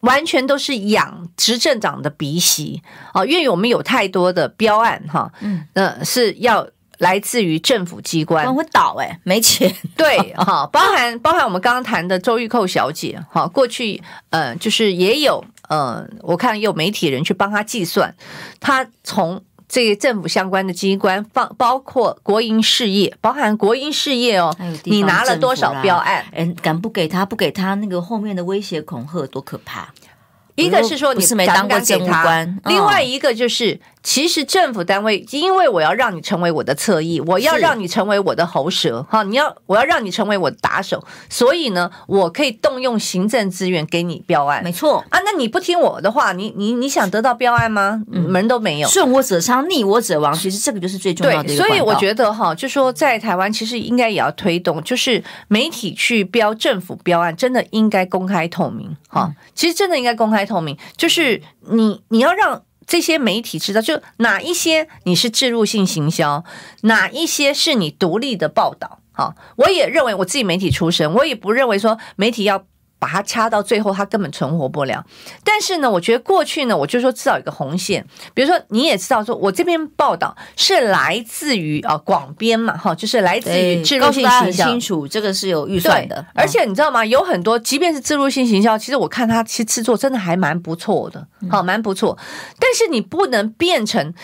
[0.00, 6.68] 完全都是养执政党的鼻息啊，因为我们有太多的标案哈，嗯，那是要。
[7.04, 18.14] 来自于政府机关会倒哎、欸，没钱 对哈，包含包含我们刚刚谈的周玉蔻小姐哈，过去呃就是也有呃，我看有媒体人去帮他计算，
[18.58, 26.24] 他从这个政府相关的机关放，包括国营事业，包含国营事业哦，你拿了多少标案？
[26.32, 29.92] 哎，敢不给他不给他那个后面的威胁恐吓多可怕？
[30.54, 33.78] 一个是说你是没当过政务官，另外一个就是。
[34.04, 45.18] 其实政府单位，因为我要让你成为我的侧翼，我要让你成为我的喉舌，哈，你要我要让你成为我的打手，所以呢，我可以动用行政资源给你标案，没错啊。
[45.24, 48.02] 那你不听我的话，你你你想得到标案吗？
[48.12, 48.88] 嗯、门都没有。
[48.88, 50.34] 顺我者昌，逆我者亡。
[50.34, 51.62] 其实这个就是最重要的一个。
[51.62, 59.36] 对，所以我觉得哈，就说在台湾，其实应该也要推动，就是媒体去标政府标案，真的应该公开透明，哈、嗯。
[59.54, 61.40] 其实真的应该公开透明，就是
[61.70, 62.60] 你你要让。
[62.86, 66.44] 这些媒体知道，就哪一些你是置入性行销，
[66.82, 69.00] 哪一些是你独立的报道。
[69.12, 72.64] 好，我也认为我自己媒体出身，我也不认为说媒体要。
[73.04, 75.04] 把它掐到最后，它根本存活不了。
[75.44, 86.24] 但是呢，我觉得过去呢，我就说至少有一个红线，比如说你也知道，说我这篇报道是来自于啊广编嘛，哈，就是来自于置入性行销，清楚这个是有预算的。
[86.32, 87.04] 而且你知道吗？
[87.04, 92.16] 有很多，即便是置入性行销，其实我看它其实制作真的还蛮不错的，好，蛮不错。
[92.58, 94.14] 但是你不能变成。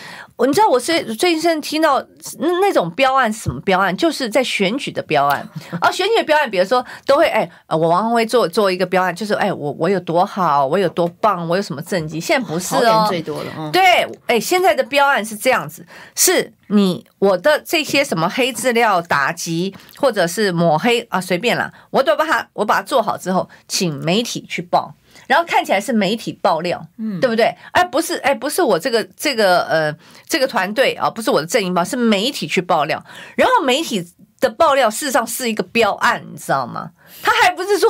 [0.47, 2.03] 你知道我最最近听到
[2.39, 3.95] 那那种标案是什么标案？
[3.95, 5.47] 就是在选举的标案
[5.79, 12.19] 啊，选举的标案，比如说都会哎，我王鸿薇做做一个标案，就是哎，我我有多好，我有多棒，我有什么政绩？
[12.19, 24.93] 现在不是哦，最多了，嗯、对，哎，现在的标案是这样子，是你我的这些什么黑资料打击或者是抹黑啊，随便啦，我都把它我把它做好之后，请媒体去报。
[25.27, 27.55] 然后看起来是媒体爆料，嗯，对不对？
[27.71, 29.95] 哎，不是，哎，不是我这个这个呃
[30.27, 33.03] 这个团队啊，不是我的阵营报，是媒体去爆料。
[33.35, 34.05] 然后媒体
[34.39, 36.91] 的爆料事实上是一个标案，你知道吗？
[37.21, 37.89] 他还不是说，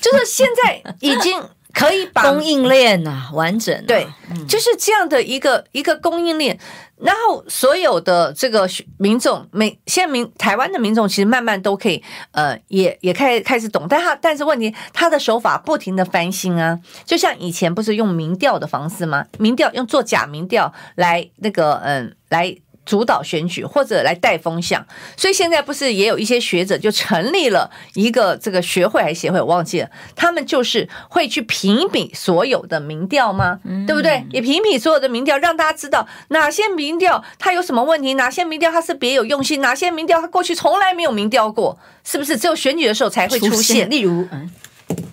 [0.00, 1.40] 就是现在已经
[1.72, 6.58] 可以把供应链啊完整、啊，对，嗯、就是这样的一个一个供应链。
[6.98, 19.26] 然后所有的这个民众，每现在民台湾的民众其实慢慢都可以，呃，也也开开始懂，但他但是问题，他的手法不停的翻新啊，就像以前不是用民调的方式吗？
[19.38, 22.56] 民调用做假民调来那个，嗯、呃，来。
[22.84, 24.84] 主导选举或者来带风向，
[25.16, 29.88] 所以现在不是也有一些学者就成立了一个这个学会还是协会，我忘记了。
[30.16, 33.60] 他们就是会去评比所有的民调吗？
[33.64, 34.24] 嗯、对不对？
[34.30, 43.56] 也评比所有的民调，让大家知道哪些民调它有什么问题，哪些民调它是别有用心，哪些民调它过去从来没有民调过，是不是只有选举的时候才会出现？
[43.56, 44.50] 出现例如，嗯。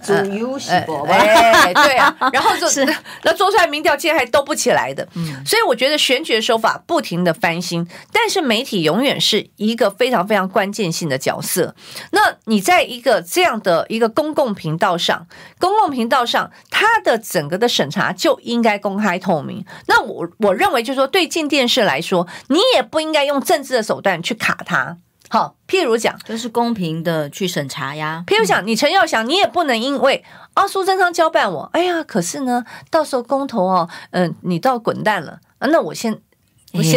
[0.02, 2.86] 做游戏吧，哎，对啊，然后就 是
[3.24, 11.76] 那做出来民调竟然还都不起来的，嗯，所以我觉得选举的手法不停的翻新，但是媒体永远是一个非常非常关键性的角色。
[12.12, 15.28] 那你在一个这样的一个公共频道上，
[15.60, 19.66] 公共频道上，它的整个的审查就应该公开透明。
[19.88, 24.98] 那我我认为就是说，对进电视来说，你也不应该用政治的手段去卡它。
[25.32, 28.24] 好，譬如讲，就是公平的去审查呀。
[28.26, 30.24] 譬如讲，你陈耀祥，你也不能因为
[30.56, 36.20] 啊苏贞昌交办我，哎呀，可是呢，到时候公投哦，嗯，你到滚蛋了啊，那我先，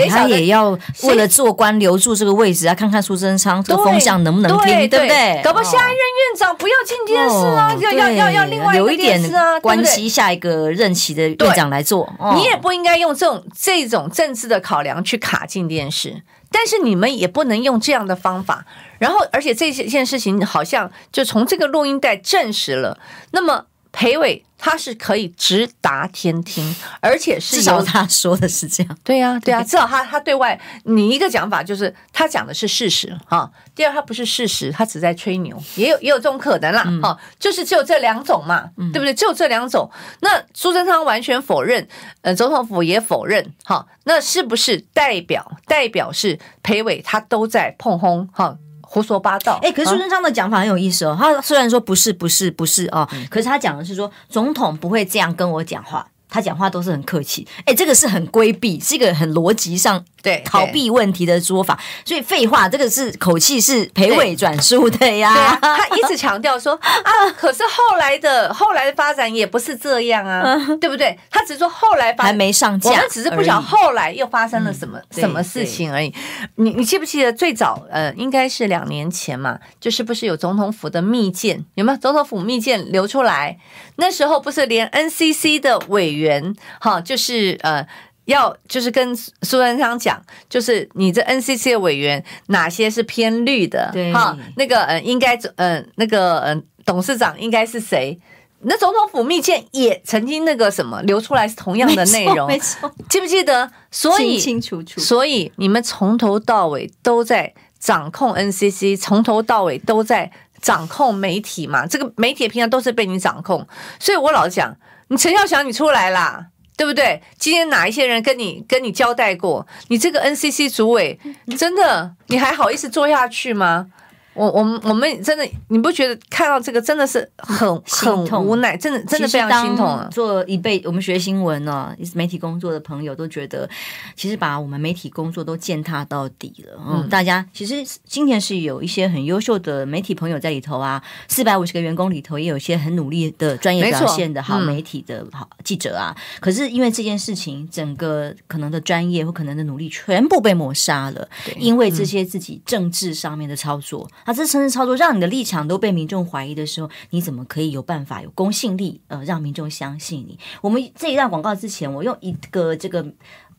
[0.08, 0.70] 他也要
[1.02, 5.42] 为了做官留住这个位置啊，看看苏贞昌这个风向能不能听，对，对，对不对？
[5.44, 9.20] 搞不好下一任院长不要进电视啊，要要要要另外留一点
[9.60, 16.22] 关系，下一个任期的院长来做，你也不应该用这种这种政治的考量去卡进电视。
[16.52, 18.66] 但是你们也不能用这样的方法，
[18.98, 22.98] 然后而且这件事情好像就从这个录音带证实了，
[23.32, 24.44] 那么裴伟。
[24.64, 28.98] 他是可以直达天听，而且是至少他说的是这样。
[29.02, 33.50] 对呀、啊，对呀、啊，至少他他对外你一个讲法就是他讲的是事实哈。
[33.74, 37.18] 第二，他不是事实，他只在吹牛，也有也有这种可能啦哈、嗯。
[37.40, 39.12] 就是只有这两种嘛，对不对？
[39.12, 39.90] 只有这两种。
[40.20, 41.88] 那苏贞昌完全否认，
[42.20, 43.84] 呃，总统府也否认哈。
[44.04, 48.56] 那是不是代表代表是裴伟他都在碰轰哈？
[48.92, 49.58] 胡说八道！
[49.62, 51.16] 哎，可是苏贞昌的讲法很有意思哦。
[51.18, 56.06] 他虽然说不是不是不是哦，可是他讲的是说总统不会这样跟我讲话。
[56.28, 61.78] 他讲话都是很客气，哎，这个是很规避，是一个很逻辑上对 逃避问题的说法。
[62.04, 65.58] 所以废话，这个是口气是裴伟转述的呀。
[65.60, 71.18] 他一直强调说 啊，可是后来的后来的发展也不是这样啊，对不对？
[71.30, 76.14] 他只是说后来发还没上架，我们只是不晓得后来又发生了什么、嗯、什么事情而已。
[76.54, 81.98] 你你记不记得最早呃，应该是两年前嘛，就是不是有总统府的密件有没有？
[81.98, 83.58] 总统府密件流出来，
[83.96, 86.22] 那时候不是连 NCC 的委员。
[86.22, 87.84] 员哈，就是呃，
[88.26, 98.18] 要就是跟苏贞昌讲，就是你这 NCC 的委员哪些是偏绿的，哈，那个呃，应该嗯，那个嗯，董事长应该是谁？
[98.64, 103.68] 那总统府密件也曾经那个什么流出来是同样的内容， 没错，记不记得？
[103.90, 113.66] 所以清清楚楚，所以你们从头到尾都在掌控 NCC，从头到尾都在掌控媒体嘛，这个媒体平常都是被你掌控，
[113.98, 114.76] 所以我老讲。
[115.08, 116.46] 你陈孝祥，你出来啦，
[116.82, 117.22] 对不对？
[117.38, 119.64] 今天哪一些人跟你跟你交代过？
[119.86, 121.16] 你这个 NCC 主委，
[121.56, 123.86] 真的，你还好意思做下去吗？
[124.34, 130.08] 我我们我们真的，你不觉得看到这个真的是很很无奈，真的真的非常心痛啊！
[130.10, 133.68] 做一辈，我们学新闻呢、啊，媒体工作的朋友都觉得，
[134.16, 136.80] 其实把我们媒体工作都践踏到底了。
[136.88, 146.14] 嗯，大家其实今天是有一些很优秀的媒体朋友在里头啊，四百五十个员工里头也有一些很努力的专业表现的好媒体的好记者啊。
[146.16, 154.08] 嗯、可是因为这件事情，整个可能的专业或可能的努力全部被抹杀了，因为这些自己政治上面的操作。
[154.24, 159.00] 啊，这城市操作让你的立场都被民众怀疑的时候，你怎么可以有办法有公信力？
[159.08, 160.38] 呃，让民众相信你？
[160.60, 163.04] 我们这一段广告之前，我用一个这个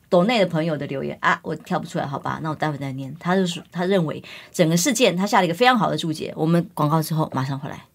[0.09, 2.39] 抖内的朋友的留言啊，我跳不出来，好吧？
[2.41, 3.15] 那我待会再念。
[3.19, 6.33] 他就是他认为整个事件，他下了一个非常好的注解。
[6.35, 7.85] 我们广告之后马上回来。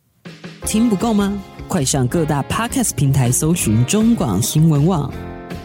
[0.66, 1.40] 听不够吗？
[1.68, 5.12] 快上各大 Podcast 平台搜寻中广新闻网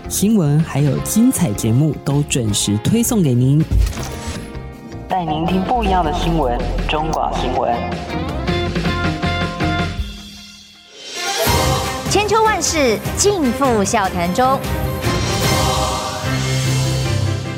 [0.09, 3.63] 新闻，还有精彩节目都准时推送给您。
[5.13, 6.57] 带您听不一样的新闻，
[6.89, 7.71] 中广新闻。
[12.09, 14.59] 千秋万世尽付笑谈中。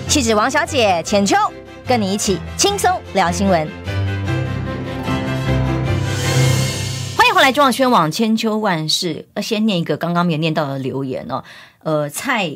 [0.10, 1.38] 气质王小姐浅秋，
[1.88, 3.66] 跟你一起轻松聊新闻。
[7.16, 9.30] 欢迎回来，中广宣网千秋万世。
[9.42, 11.46] 先念一个刚刚没有念到的留言哦。
[11.84, 12.52] 呃，蔡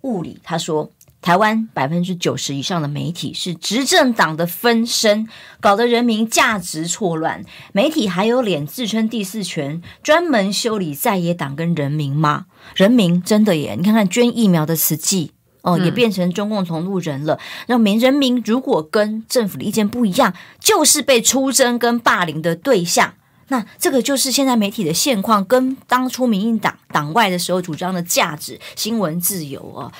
[0.00, 0.90] 物理他说。
[1.26, 5.26] 台湾百分之九十以上的媒体是执政党的分身，
[5.58, 7.44] 搞得人民价值错乱。
[7.72, 12.46] 媒体还有脸自称第四权，专门修理在野党跟人民吗？
[12.76, 13.74] 人民真的耶！
[13.76, 17.40] 你看看捐疫苗的慈济哦，也变成中共同路人了。
[17.66, 23.14] 让民人民如果跟政府的意见不一样，就是被出征跟霸凌的对象。
[23.48, 29.92] 那这个就是现在媒体的现况，跟当初民进党党外的时候主张的价值、新闻自由哦，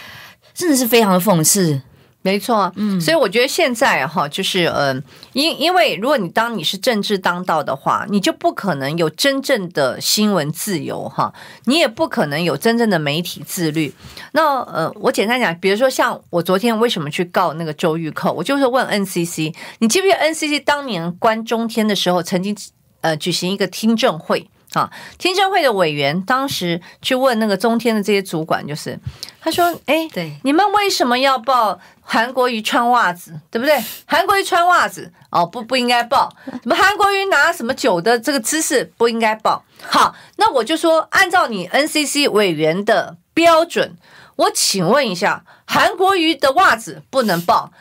[0.57, 1.83] 真的是非常的讽刺。
[2.23, 5.01] 没错，嗯，所以我觉得现在哈，就是嗯，
[5.33, 11.33] 因因为如果你当你是政治当道的话，你就不可能有真正的新闻自由哈，
[11.67, 13.95] 你也不可能有真正的媒体自律。
[14.33, 22.57] 那呃，我简单讲，比如说像我昨天为什么去告那个周玉蔻，我就是问 NCC，你记不记得 NCC 当年关中天的时候曾经。
[23.03, 28.99] 呃，举行一个听证会啊，听证会的委员当时去问那个中天的这些主管，就是
[29.41, 33.83] 他说：“哎，对，你们为什么要报韩国瑜穿袜子，对不对？
[34.05, 36.31] 韩国瑜穿袜子哦，不不应该报。
[36.45, 39.65] 什么韩国瑜拿什么酒的这个姿势不应该报。
[39.81, 43.97] 好，那我就说，按照你 NCC 委员的标准，
[44.37, 47.73] 我请问一下，韩国瑜的袜子不能报。”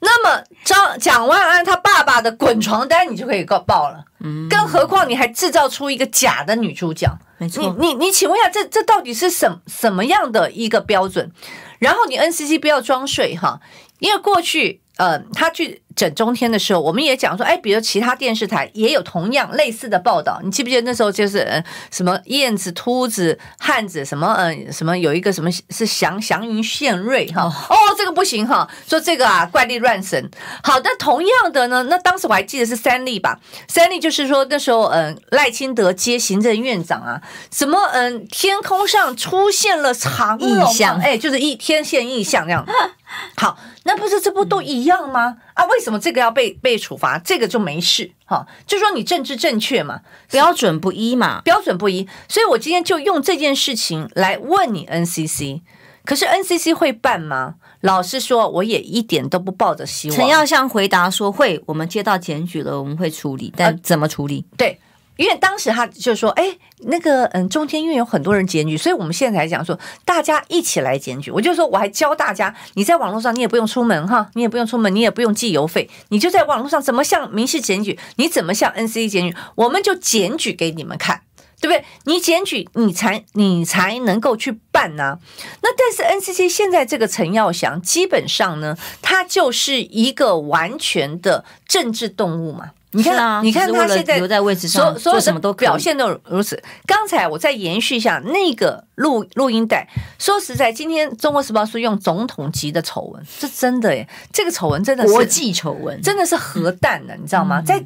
[0.00, 11.32] 那么张蒋万安他爸爸的滚床单你就可以告报了，嗯，更何况你还制造出一个假的女主角，没错，你你你请问一下，这这到底是什什么样的一个标准？
[11.80, 13.60] 然后你 NCC 不要装睡哈，
[13.98, 15.82] 因为过去呃他去。
[15.98, 20.40] 整中天的时候，我们也讲说，哎，比如其他电视台也有同样类似的报道。
[20.44, 27.42] 你记不记得那时候就是呃什么燕子、秃子、汉子，什么嗯什么有一个什么是祥祥云献瑞哈？
[27.68, 30.30] 哦，这个不行哈，说这个啊怪力乱神。
[30.62, 33.40] 好，那同样的呢，那当时我还记得是三立吧？
[33.66, 37.20] 三立就是说那时候嗯赖清德接行政院长啊，
[37.50, 42.64] 什么嗯天空上出现了长异象，哎，就是一天线异象这样。
[43.36, 45.36] 好，那不是这不都一样吗？
[45.54, 47.18] 啊，为什么这个要被被处罚？
[47.18, 50.00] 这个就没事哈，就说你政治正确嘛，
[50.30, 52.08] 标准不一嘛，标准不一。
[52.28, 55.62] 所以我今天就用这件事情来问你 NCC，
[56.04, 57.54] 可是 NCC 会办吗？
[57.80, 60.16] 老实说，我也一点都不抱着希望。
[60.16, 64.44] 陈耀相回答说会，我们接到检举了，我们会处理，但怎么处理？
[64.50, 64.80] 呃、对。
[65.18, 71.28] 因为当时他就说：“哎，那个嗯，中天因为有很多人检举，所以我们现在才讲说大家一起来检举。
[71.32, 81.22] 我就说我还教大家，你在网络上你也不用出门哈，你也不用出门，你也不用寄邮费，你就在网络上怎么向民事检举，你怎么向 NCC 检举，我们就检举给你们看，
[81.60, 81.84] 对不对？
[82.04, 85.18] 你检举你才你才能够去办呢、
[85.62, 96.62] 那但是 NCC 现在这个陈耀祥基本上呢，他就是一个完全的政治动物嘛。”你看，啊、你看他现在留在位置上，所有什么都表现都如此。
[96.86, 99.86] 刚才我再延续一下那个录录音带。
[100.18, 107.60] 说实在，今天《中国时报》是用总统级的丑闻，这真的耶，这个丑闻真的是国际丑闻，真的是核弹的，你知道吗？
[107.60, 107.84] 在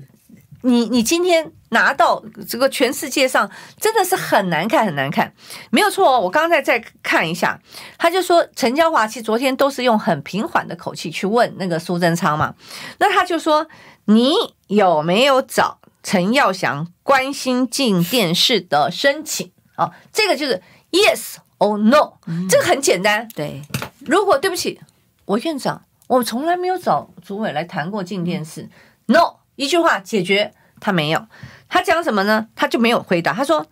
[0.61, 3.51] 你你今天拿到这个全世界上，
[3.81, 5.33] 真的是很难看，很难看。
[5.71, 7.61] 没有错哦，我刚才再看一下，
[7.99, 12.55] 他就说陈娇华其实昨天都是用很平缓的口气去问那个苏贞昌嘛，
[12.99, 13.67] 那他就说。
[14.07, 14.35] 你
[14.67, 19.93] 有没有找陈耀祥关心进电视的申请哦？
[20.13, 22.15] 这个就是 yes or no，
[22.49, 23.29] 这个很简单。
[23.35, 23.63] 对，
[24.01, 24.81] 如果对不起，
[25.25, 28.69] 我院长，我从来没有找主委来谈过进电视。
[29.07, 31.27] no，一句话解决，他没有。
[31.69, 32.49] 他讲什么呢？
[32.55, 33.33] 他就没有回答。
[33.33, 33.67] 他说：“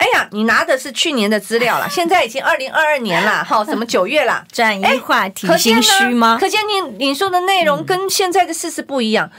[0.00, 4.44] 哎呀，你拿的是去年的资料了， 现在已经二零二二年了，好，什么九月了？
[4.50, 6.38] 转移话题，心虚吗？
[6.40, 9.30] 可见你你说的内容跟现在的事实不一样。”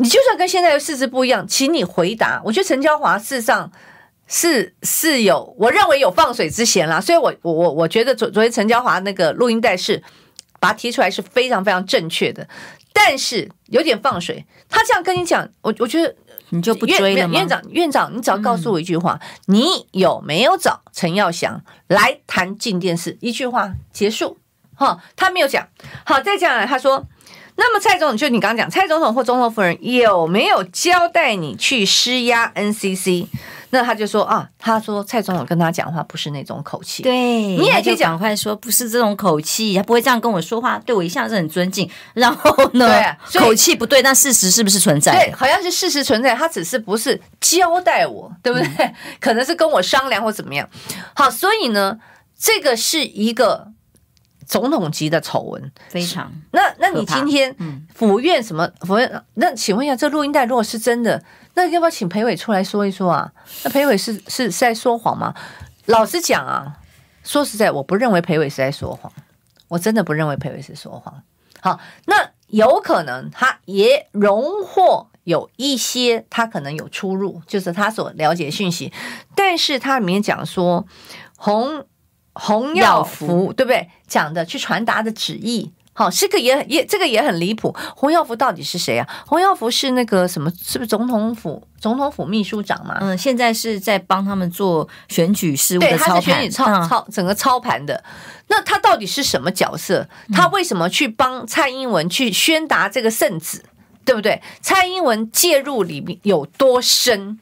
[0.00, 2.40] 你就算跟现在的事实不一样，请你回答。
[2.44, 3.70] 我觉得陈娇华事实上
[4.28, 7.00] 是是有，我认为有放水之嫌啦。
[7.00, 10.00] 所以我，我我我我觉得昨昨天陈娇华那个录音带是
[10.60, 12.46] 把它提出来是非常非常正确的，
[12.92, 14.44] 但是有点放水。
[14.68, 16.14] 他这样跟你讲，我我觉得
[16.50, 17.34] 你就不追了吗？
[17.34, 23.16] 院长，院长，你只要告诉我一句话，嗯、你有没有找陈耀祥来谈进电视？
[23.20, 24.38] 一句话结束。
[24.74, 25.66] 哈，他没有讲。
[26.04, 27.06] 好，再讲来，他说。
[27.60, 33.26] 那么蔡总统就你刚刚讲，蔡总统或总统夫人有没有交代你去施压 NCC？
[33.70, 37.02] 那他就说啊，他说蔡总统跟他讲话不是那种口气。
[37.02, 37.12] 对，
[37.56, 41.88] 你也可以赶快说不是这种口气，他不会这样跟我说话，对我一向是很尊敬。
[42.14, 45.12] 然后呢，对啊，口气不对，但事实是不是存在？
[45.12, 48.68] 对，好像是事实存在，他只是不是交代我，对不对？
[48.78, 50.68] 嗯、 可能是跟我商量或怎么样。
[51.14, 51.98] 好，所以呢，
[52.38, 53.68] 这个是一个。
[54.48, 56.32] 总统级的丑闻，非常。
[56.52, 57.54] 那那你今天
[57.94, 59.22] 府院什么府院？
[59.34, 61.22] 那请问一下，这录音带如果是真的，
[61.54, 63.30] 那要不要请裴伟出来说一说啊？
[63.62, 65.34] 那裴伟是是是在说谎吗？
[65.84, 66.78] 老实讲啊，
[67.22, 69.12] 说实在，我不认为裴伟是在说谎。
[69.68, 71.22] 我真的不认为裴伟是说谎。
[71.60, 78.92] 好，那有可能他也荣获有一些他可能有出入，就是他所了解讯息，
[79.34, 80.86] 但是他里面讲说
[81.36, 81.84] 洪
[82.38, 83.88] 洪耀福对不对？
[84.06, 85.70] 讲的去传达的旨意。
[85.92, 87.74] 好，这个也也这个也很离谱。
[87.96, 89.08] 洪耀福到底是谁啊？
[89.26, 90.48] 洪耀福是那个什么？
[90.62, 92.96] 是不是总统府总统府秘书长嘛？
[93.00, 98.04] 嗯，现在是在帮他们做选举事务的操盘，对，他是选举操、嗯、操整个操盘的。
[98.46, 100.08] 那他到底是什么角色？
[100.32, 103.58] 他为什么去帮蔡英文去宣达这个圣旨？
[103.64, 103.68] 嗯、
[104.04, 104.40] 对不对？
[104.60, 107.40] 蔡英文介入里面有多深？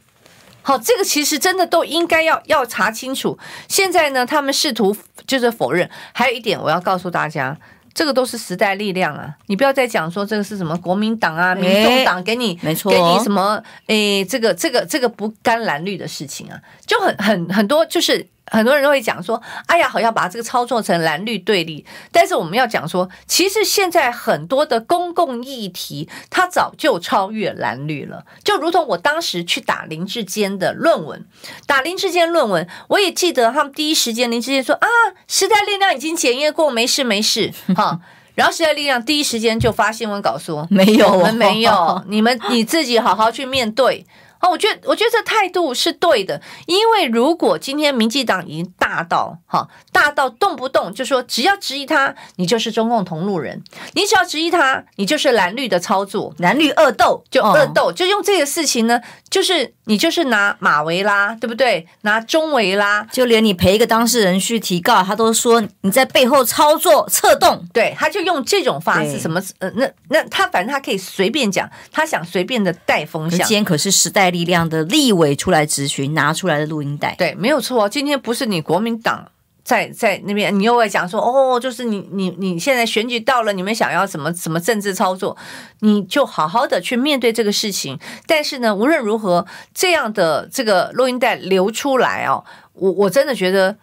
[0.66, 3.38] 好，这个其实真的都应该要要查清楚。
[3.68, 5.88] 现在呢，他们试图就是否认。
[6.12, 7.56] 还有一点，我要告诉大家。
[7.94, 9.32] 这个都是时代力量啊！
[9.46, 18.26] 你不要再讲说这个是什么国民党啊、民众党给你，没错，给你什么诶，这个这个这个不干蓝绿的事情啊，就很很很多就是。
[18.50, 28.24] 很多人都会讲说：“哎呀，好像把这个操作成蓝绿对立。”但是我们要讲说，其实现在很多的公共议题，它早就超越蓝绿了。
[28.44, 31.26] 就如同我当时去打林志坚的论文，
[31.66, 34.88] 打林志坚论文，我也记得他们第一时间林志坚说：“啊，
[35.26, 38.00] 时代力量已经检验过，没事没事。”哈，
[38.36, 44.06] 然后时代力量第一时间就发新闻稿说：“没有，我们没有，你们你自己好好去面对。”
[44.40, 53.58] 哦，我觉得，我觉得这态度是对的，因为如果今天民进党已经大到哈，大到动不动就说只要质疑他，你就是中共同路人；
[53.94, 61.86] 你只要质疑他，你就是蓝绿的操作，蓝绿恶斗就恶斗，就用这个事情呢，就是你就是拿马维拉，对不对？
[62.02, 73.38] 拿中维拉，就连你陪一个当事人去提告，他都说你在背后操作策动，对，他就用这种方式，什么呃，那那他反正他可以随便讲，他想随便的带风向。
[73.46, 77.88] 今天可是时代力量的立委出来质询，拿出来的录音带，对，没有错。
[77.88, 79.28] 今天不是你国民党
[79.64, 85.36] 在在那边，你又会讲说，哦，就是你你你现在选举到了，你们想要什么什么政治操作，
[85.80, 87.98] 你就好好的去面对这个事情。
[88.26, 93.76] 但是呢，无论如何，这样的这个录音带流出来哦，我我真的觉得。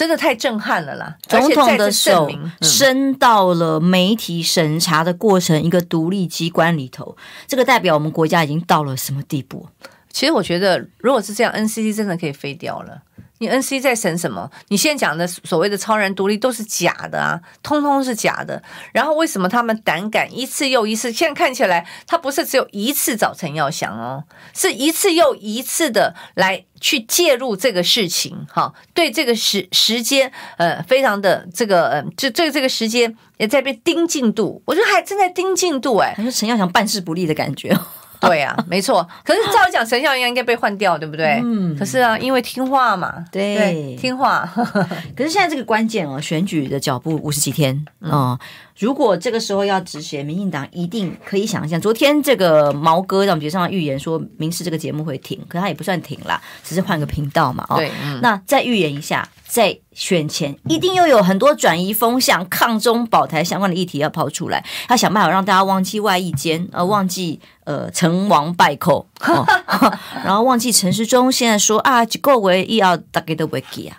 [0.00, 1.14] 真的太震撼了啦！
[1.28, 2.26] 总统的手
[2.62, 9.68] 伸到了媒体审查的过程一个独立机关里头，这个代表我们国家已经到了什么地步？
[10.10, 13.02] 其实我觉得，如果是这样，NCC 真的可以废掉了。
[13.40, 14.50] 你 NC 在审什么？
[14.68, 18.62] 你现在讲的所谓的超然独立都是假的啊，通通是假的。
[18.92, 21.10] 然后为什么他们胆敢一次又一次？
[21.10, 24.24] 现在看起来，他不是只有一次找陈耀祥哦，
[24.54, 28.46] 是一次又一次的来去介入这个事情。
[28.52, 34.62] 哈，对这个时时间，呃，非常的这个，呃，就这这个时间也在被盯进度。
[34.66, 37.74] 我觉得还正在盯进度，哎，还是陈耀祥办事不力的感觉。
[38.28, 39.06] 对啊，没错。
[39.24, 41.40] 可是照讲，陈孝应该被换掉，对不对？
[41.44, 41.76] 嗯。
[41.76, 44.48] 可是啊，因为听话嘛，对，对听话。
[45.16, 48.38] 可是现在这个关键哦，选举的脚步五十几天哦。
[48.40, 48.46] 嗯
[48.80, 51.78] 如果这个时候要止血，民进党一定可以想象。
[51.78, 57.62] 昨天这个毛哥在我们节目上预言说，民视这个节目会停，可他也不算停啦，只是换个频道嘛。
[57.68, 67.38] 哦，对，嗯、那再预言一下，在选前一定又有很多转移风向、抗中保台相关的议题要抛出来，他想办法让大家忘记外役奸，呃，忘记
[67.70, 69.46] 呃成王败寇， 哦、
[70.24, 73.96] 然后忘记陈世忠现在说啊，几个为一要大家都不记啊。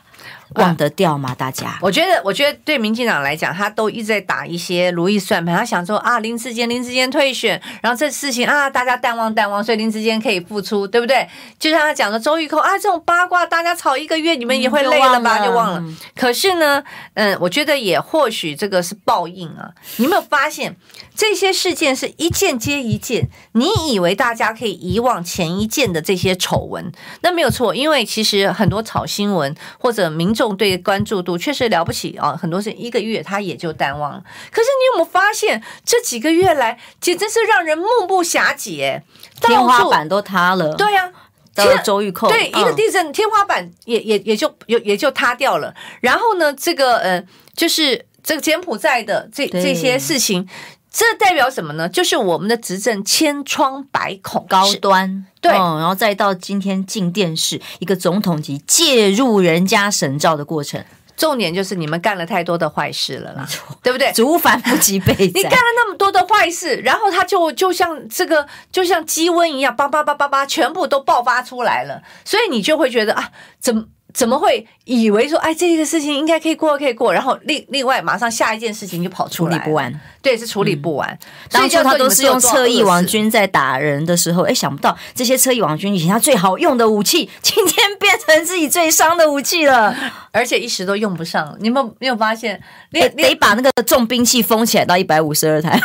[0.56, 1.34] 忘得掉吗？
[1.34, 1.80] 大家？
[1.82, 5.56] 我觉得，我觉得对民进党来讲，他都一直在打一些如意算盘。
[5.56, 11.26] 他想说啊，林志坚，林志坚退选，然后这事情啊，大家淡忘淡忘，所以林志坚可以复出，对不对？
[11.58, 15.38] 就像他讲的周玉蔻啊，这种八卦大家吵一个月，你们也会累了吧？
[15.40, 15.84] 嗯、就忘了。
[16.18, 19.72] 可是呢，嗯，我觉得也或许这个是报应啊。
[19.96, 20.76] 你有没有发现
[21.22, 23.30] 这些事件是一件接一件？
[23.54, 26.92] 你以为大家可以遗忘前一件的这些丑闻？
[27.22, 30.42] 那没有错，因为其实很多炒新闻或者民众。
[30.42, 34.24] 众对关注度确实了不起啊，很多是一个月他也就淡忘了。
[34.50, 39.04] 可是你有没有发现，这几个月来简直是让人目不暇接，
[39.40, 40.74] 天花板都塌了。
[40.74, 41.14] 对呀、啊，
[41.54, 45.76] 到了周玉蔻，对、嗯、一个地震，天花板也也也就也也就塌掉了。
[46.00, 47.24] 然后呢，这个呃，
[47.56, 50.50] 就是这个柬埔寨的这这些事情。
[50.94, 51.88] 这代表什么呢？
[51.88, 55.26] 就是我们的执政千疮百孔，高端。
[55.40, 60.84] 对、嗯，然后再到今天进电视，一个总统级介入人家神照的过程，
[61.16, 63.48] 重点就是你们干了太多的坏事了啦，
[63.82, 64.12] 对不对？
[64.12, 73.86] 祖反不及备载，你干了那么多的坏事，然后他就就像这个，就像鸡瘟一样，叭叭叭叭叭，全部都爆发出来了，所以你就会觉得啊，怎么？
[74.14, 81.18] 怎么会以为说，哎，这个事情应该可以过，可以过，然后另另外马上下一件事情就跑出来，处理不完，对，是处理不完。
[81.50, 89.96] 当初他都是用侧翼王军在打人的时候，哎，想不到这些侧翼王军以前他最好用的武器，今天变成自己最伤的武器了，
[90.32, 91.56] 而且一时都用不上。
[91.60, 92.62] 你们没有发现？
[92.92, 95.80] 得得把那个重兵器封起来到一百五十二台，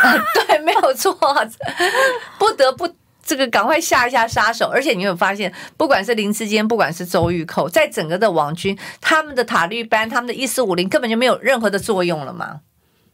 [0.49, 1.17] 对，没有错，
[2.39, 2.89] 不得不。
[3.27, 12.61] 这个赶快下一下杀手，而且你有发现，不管是林志坚，不管是周玉蔻，在整个的网军，他们的塔利班，他们的一四五零根本就没有任何的作用了嘛？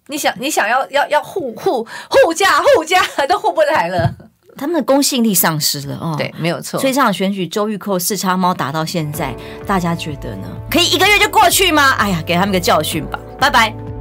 [0.09, 4.13] 你想，你想要要要护护护驾护驾 都护不来了，
[4.57, 6.15] 他们的公信力丧失了哦。
[6.19, 6.79] 对，没有错。
[6.79, 9.35] 所以这场选举，周玉蔻四叉猫打到现在，
[9.67, 10.49] 大家觉得呢？
[10.71, 11.93] 可以一个月就过去吗？
[11.93, 13.19] 哎呀，给他们个教训吧。
[13.39, 13.92] 拜拜。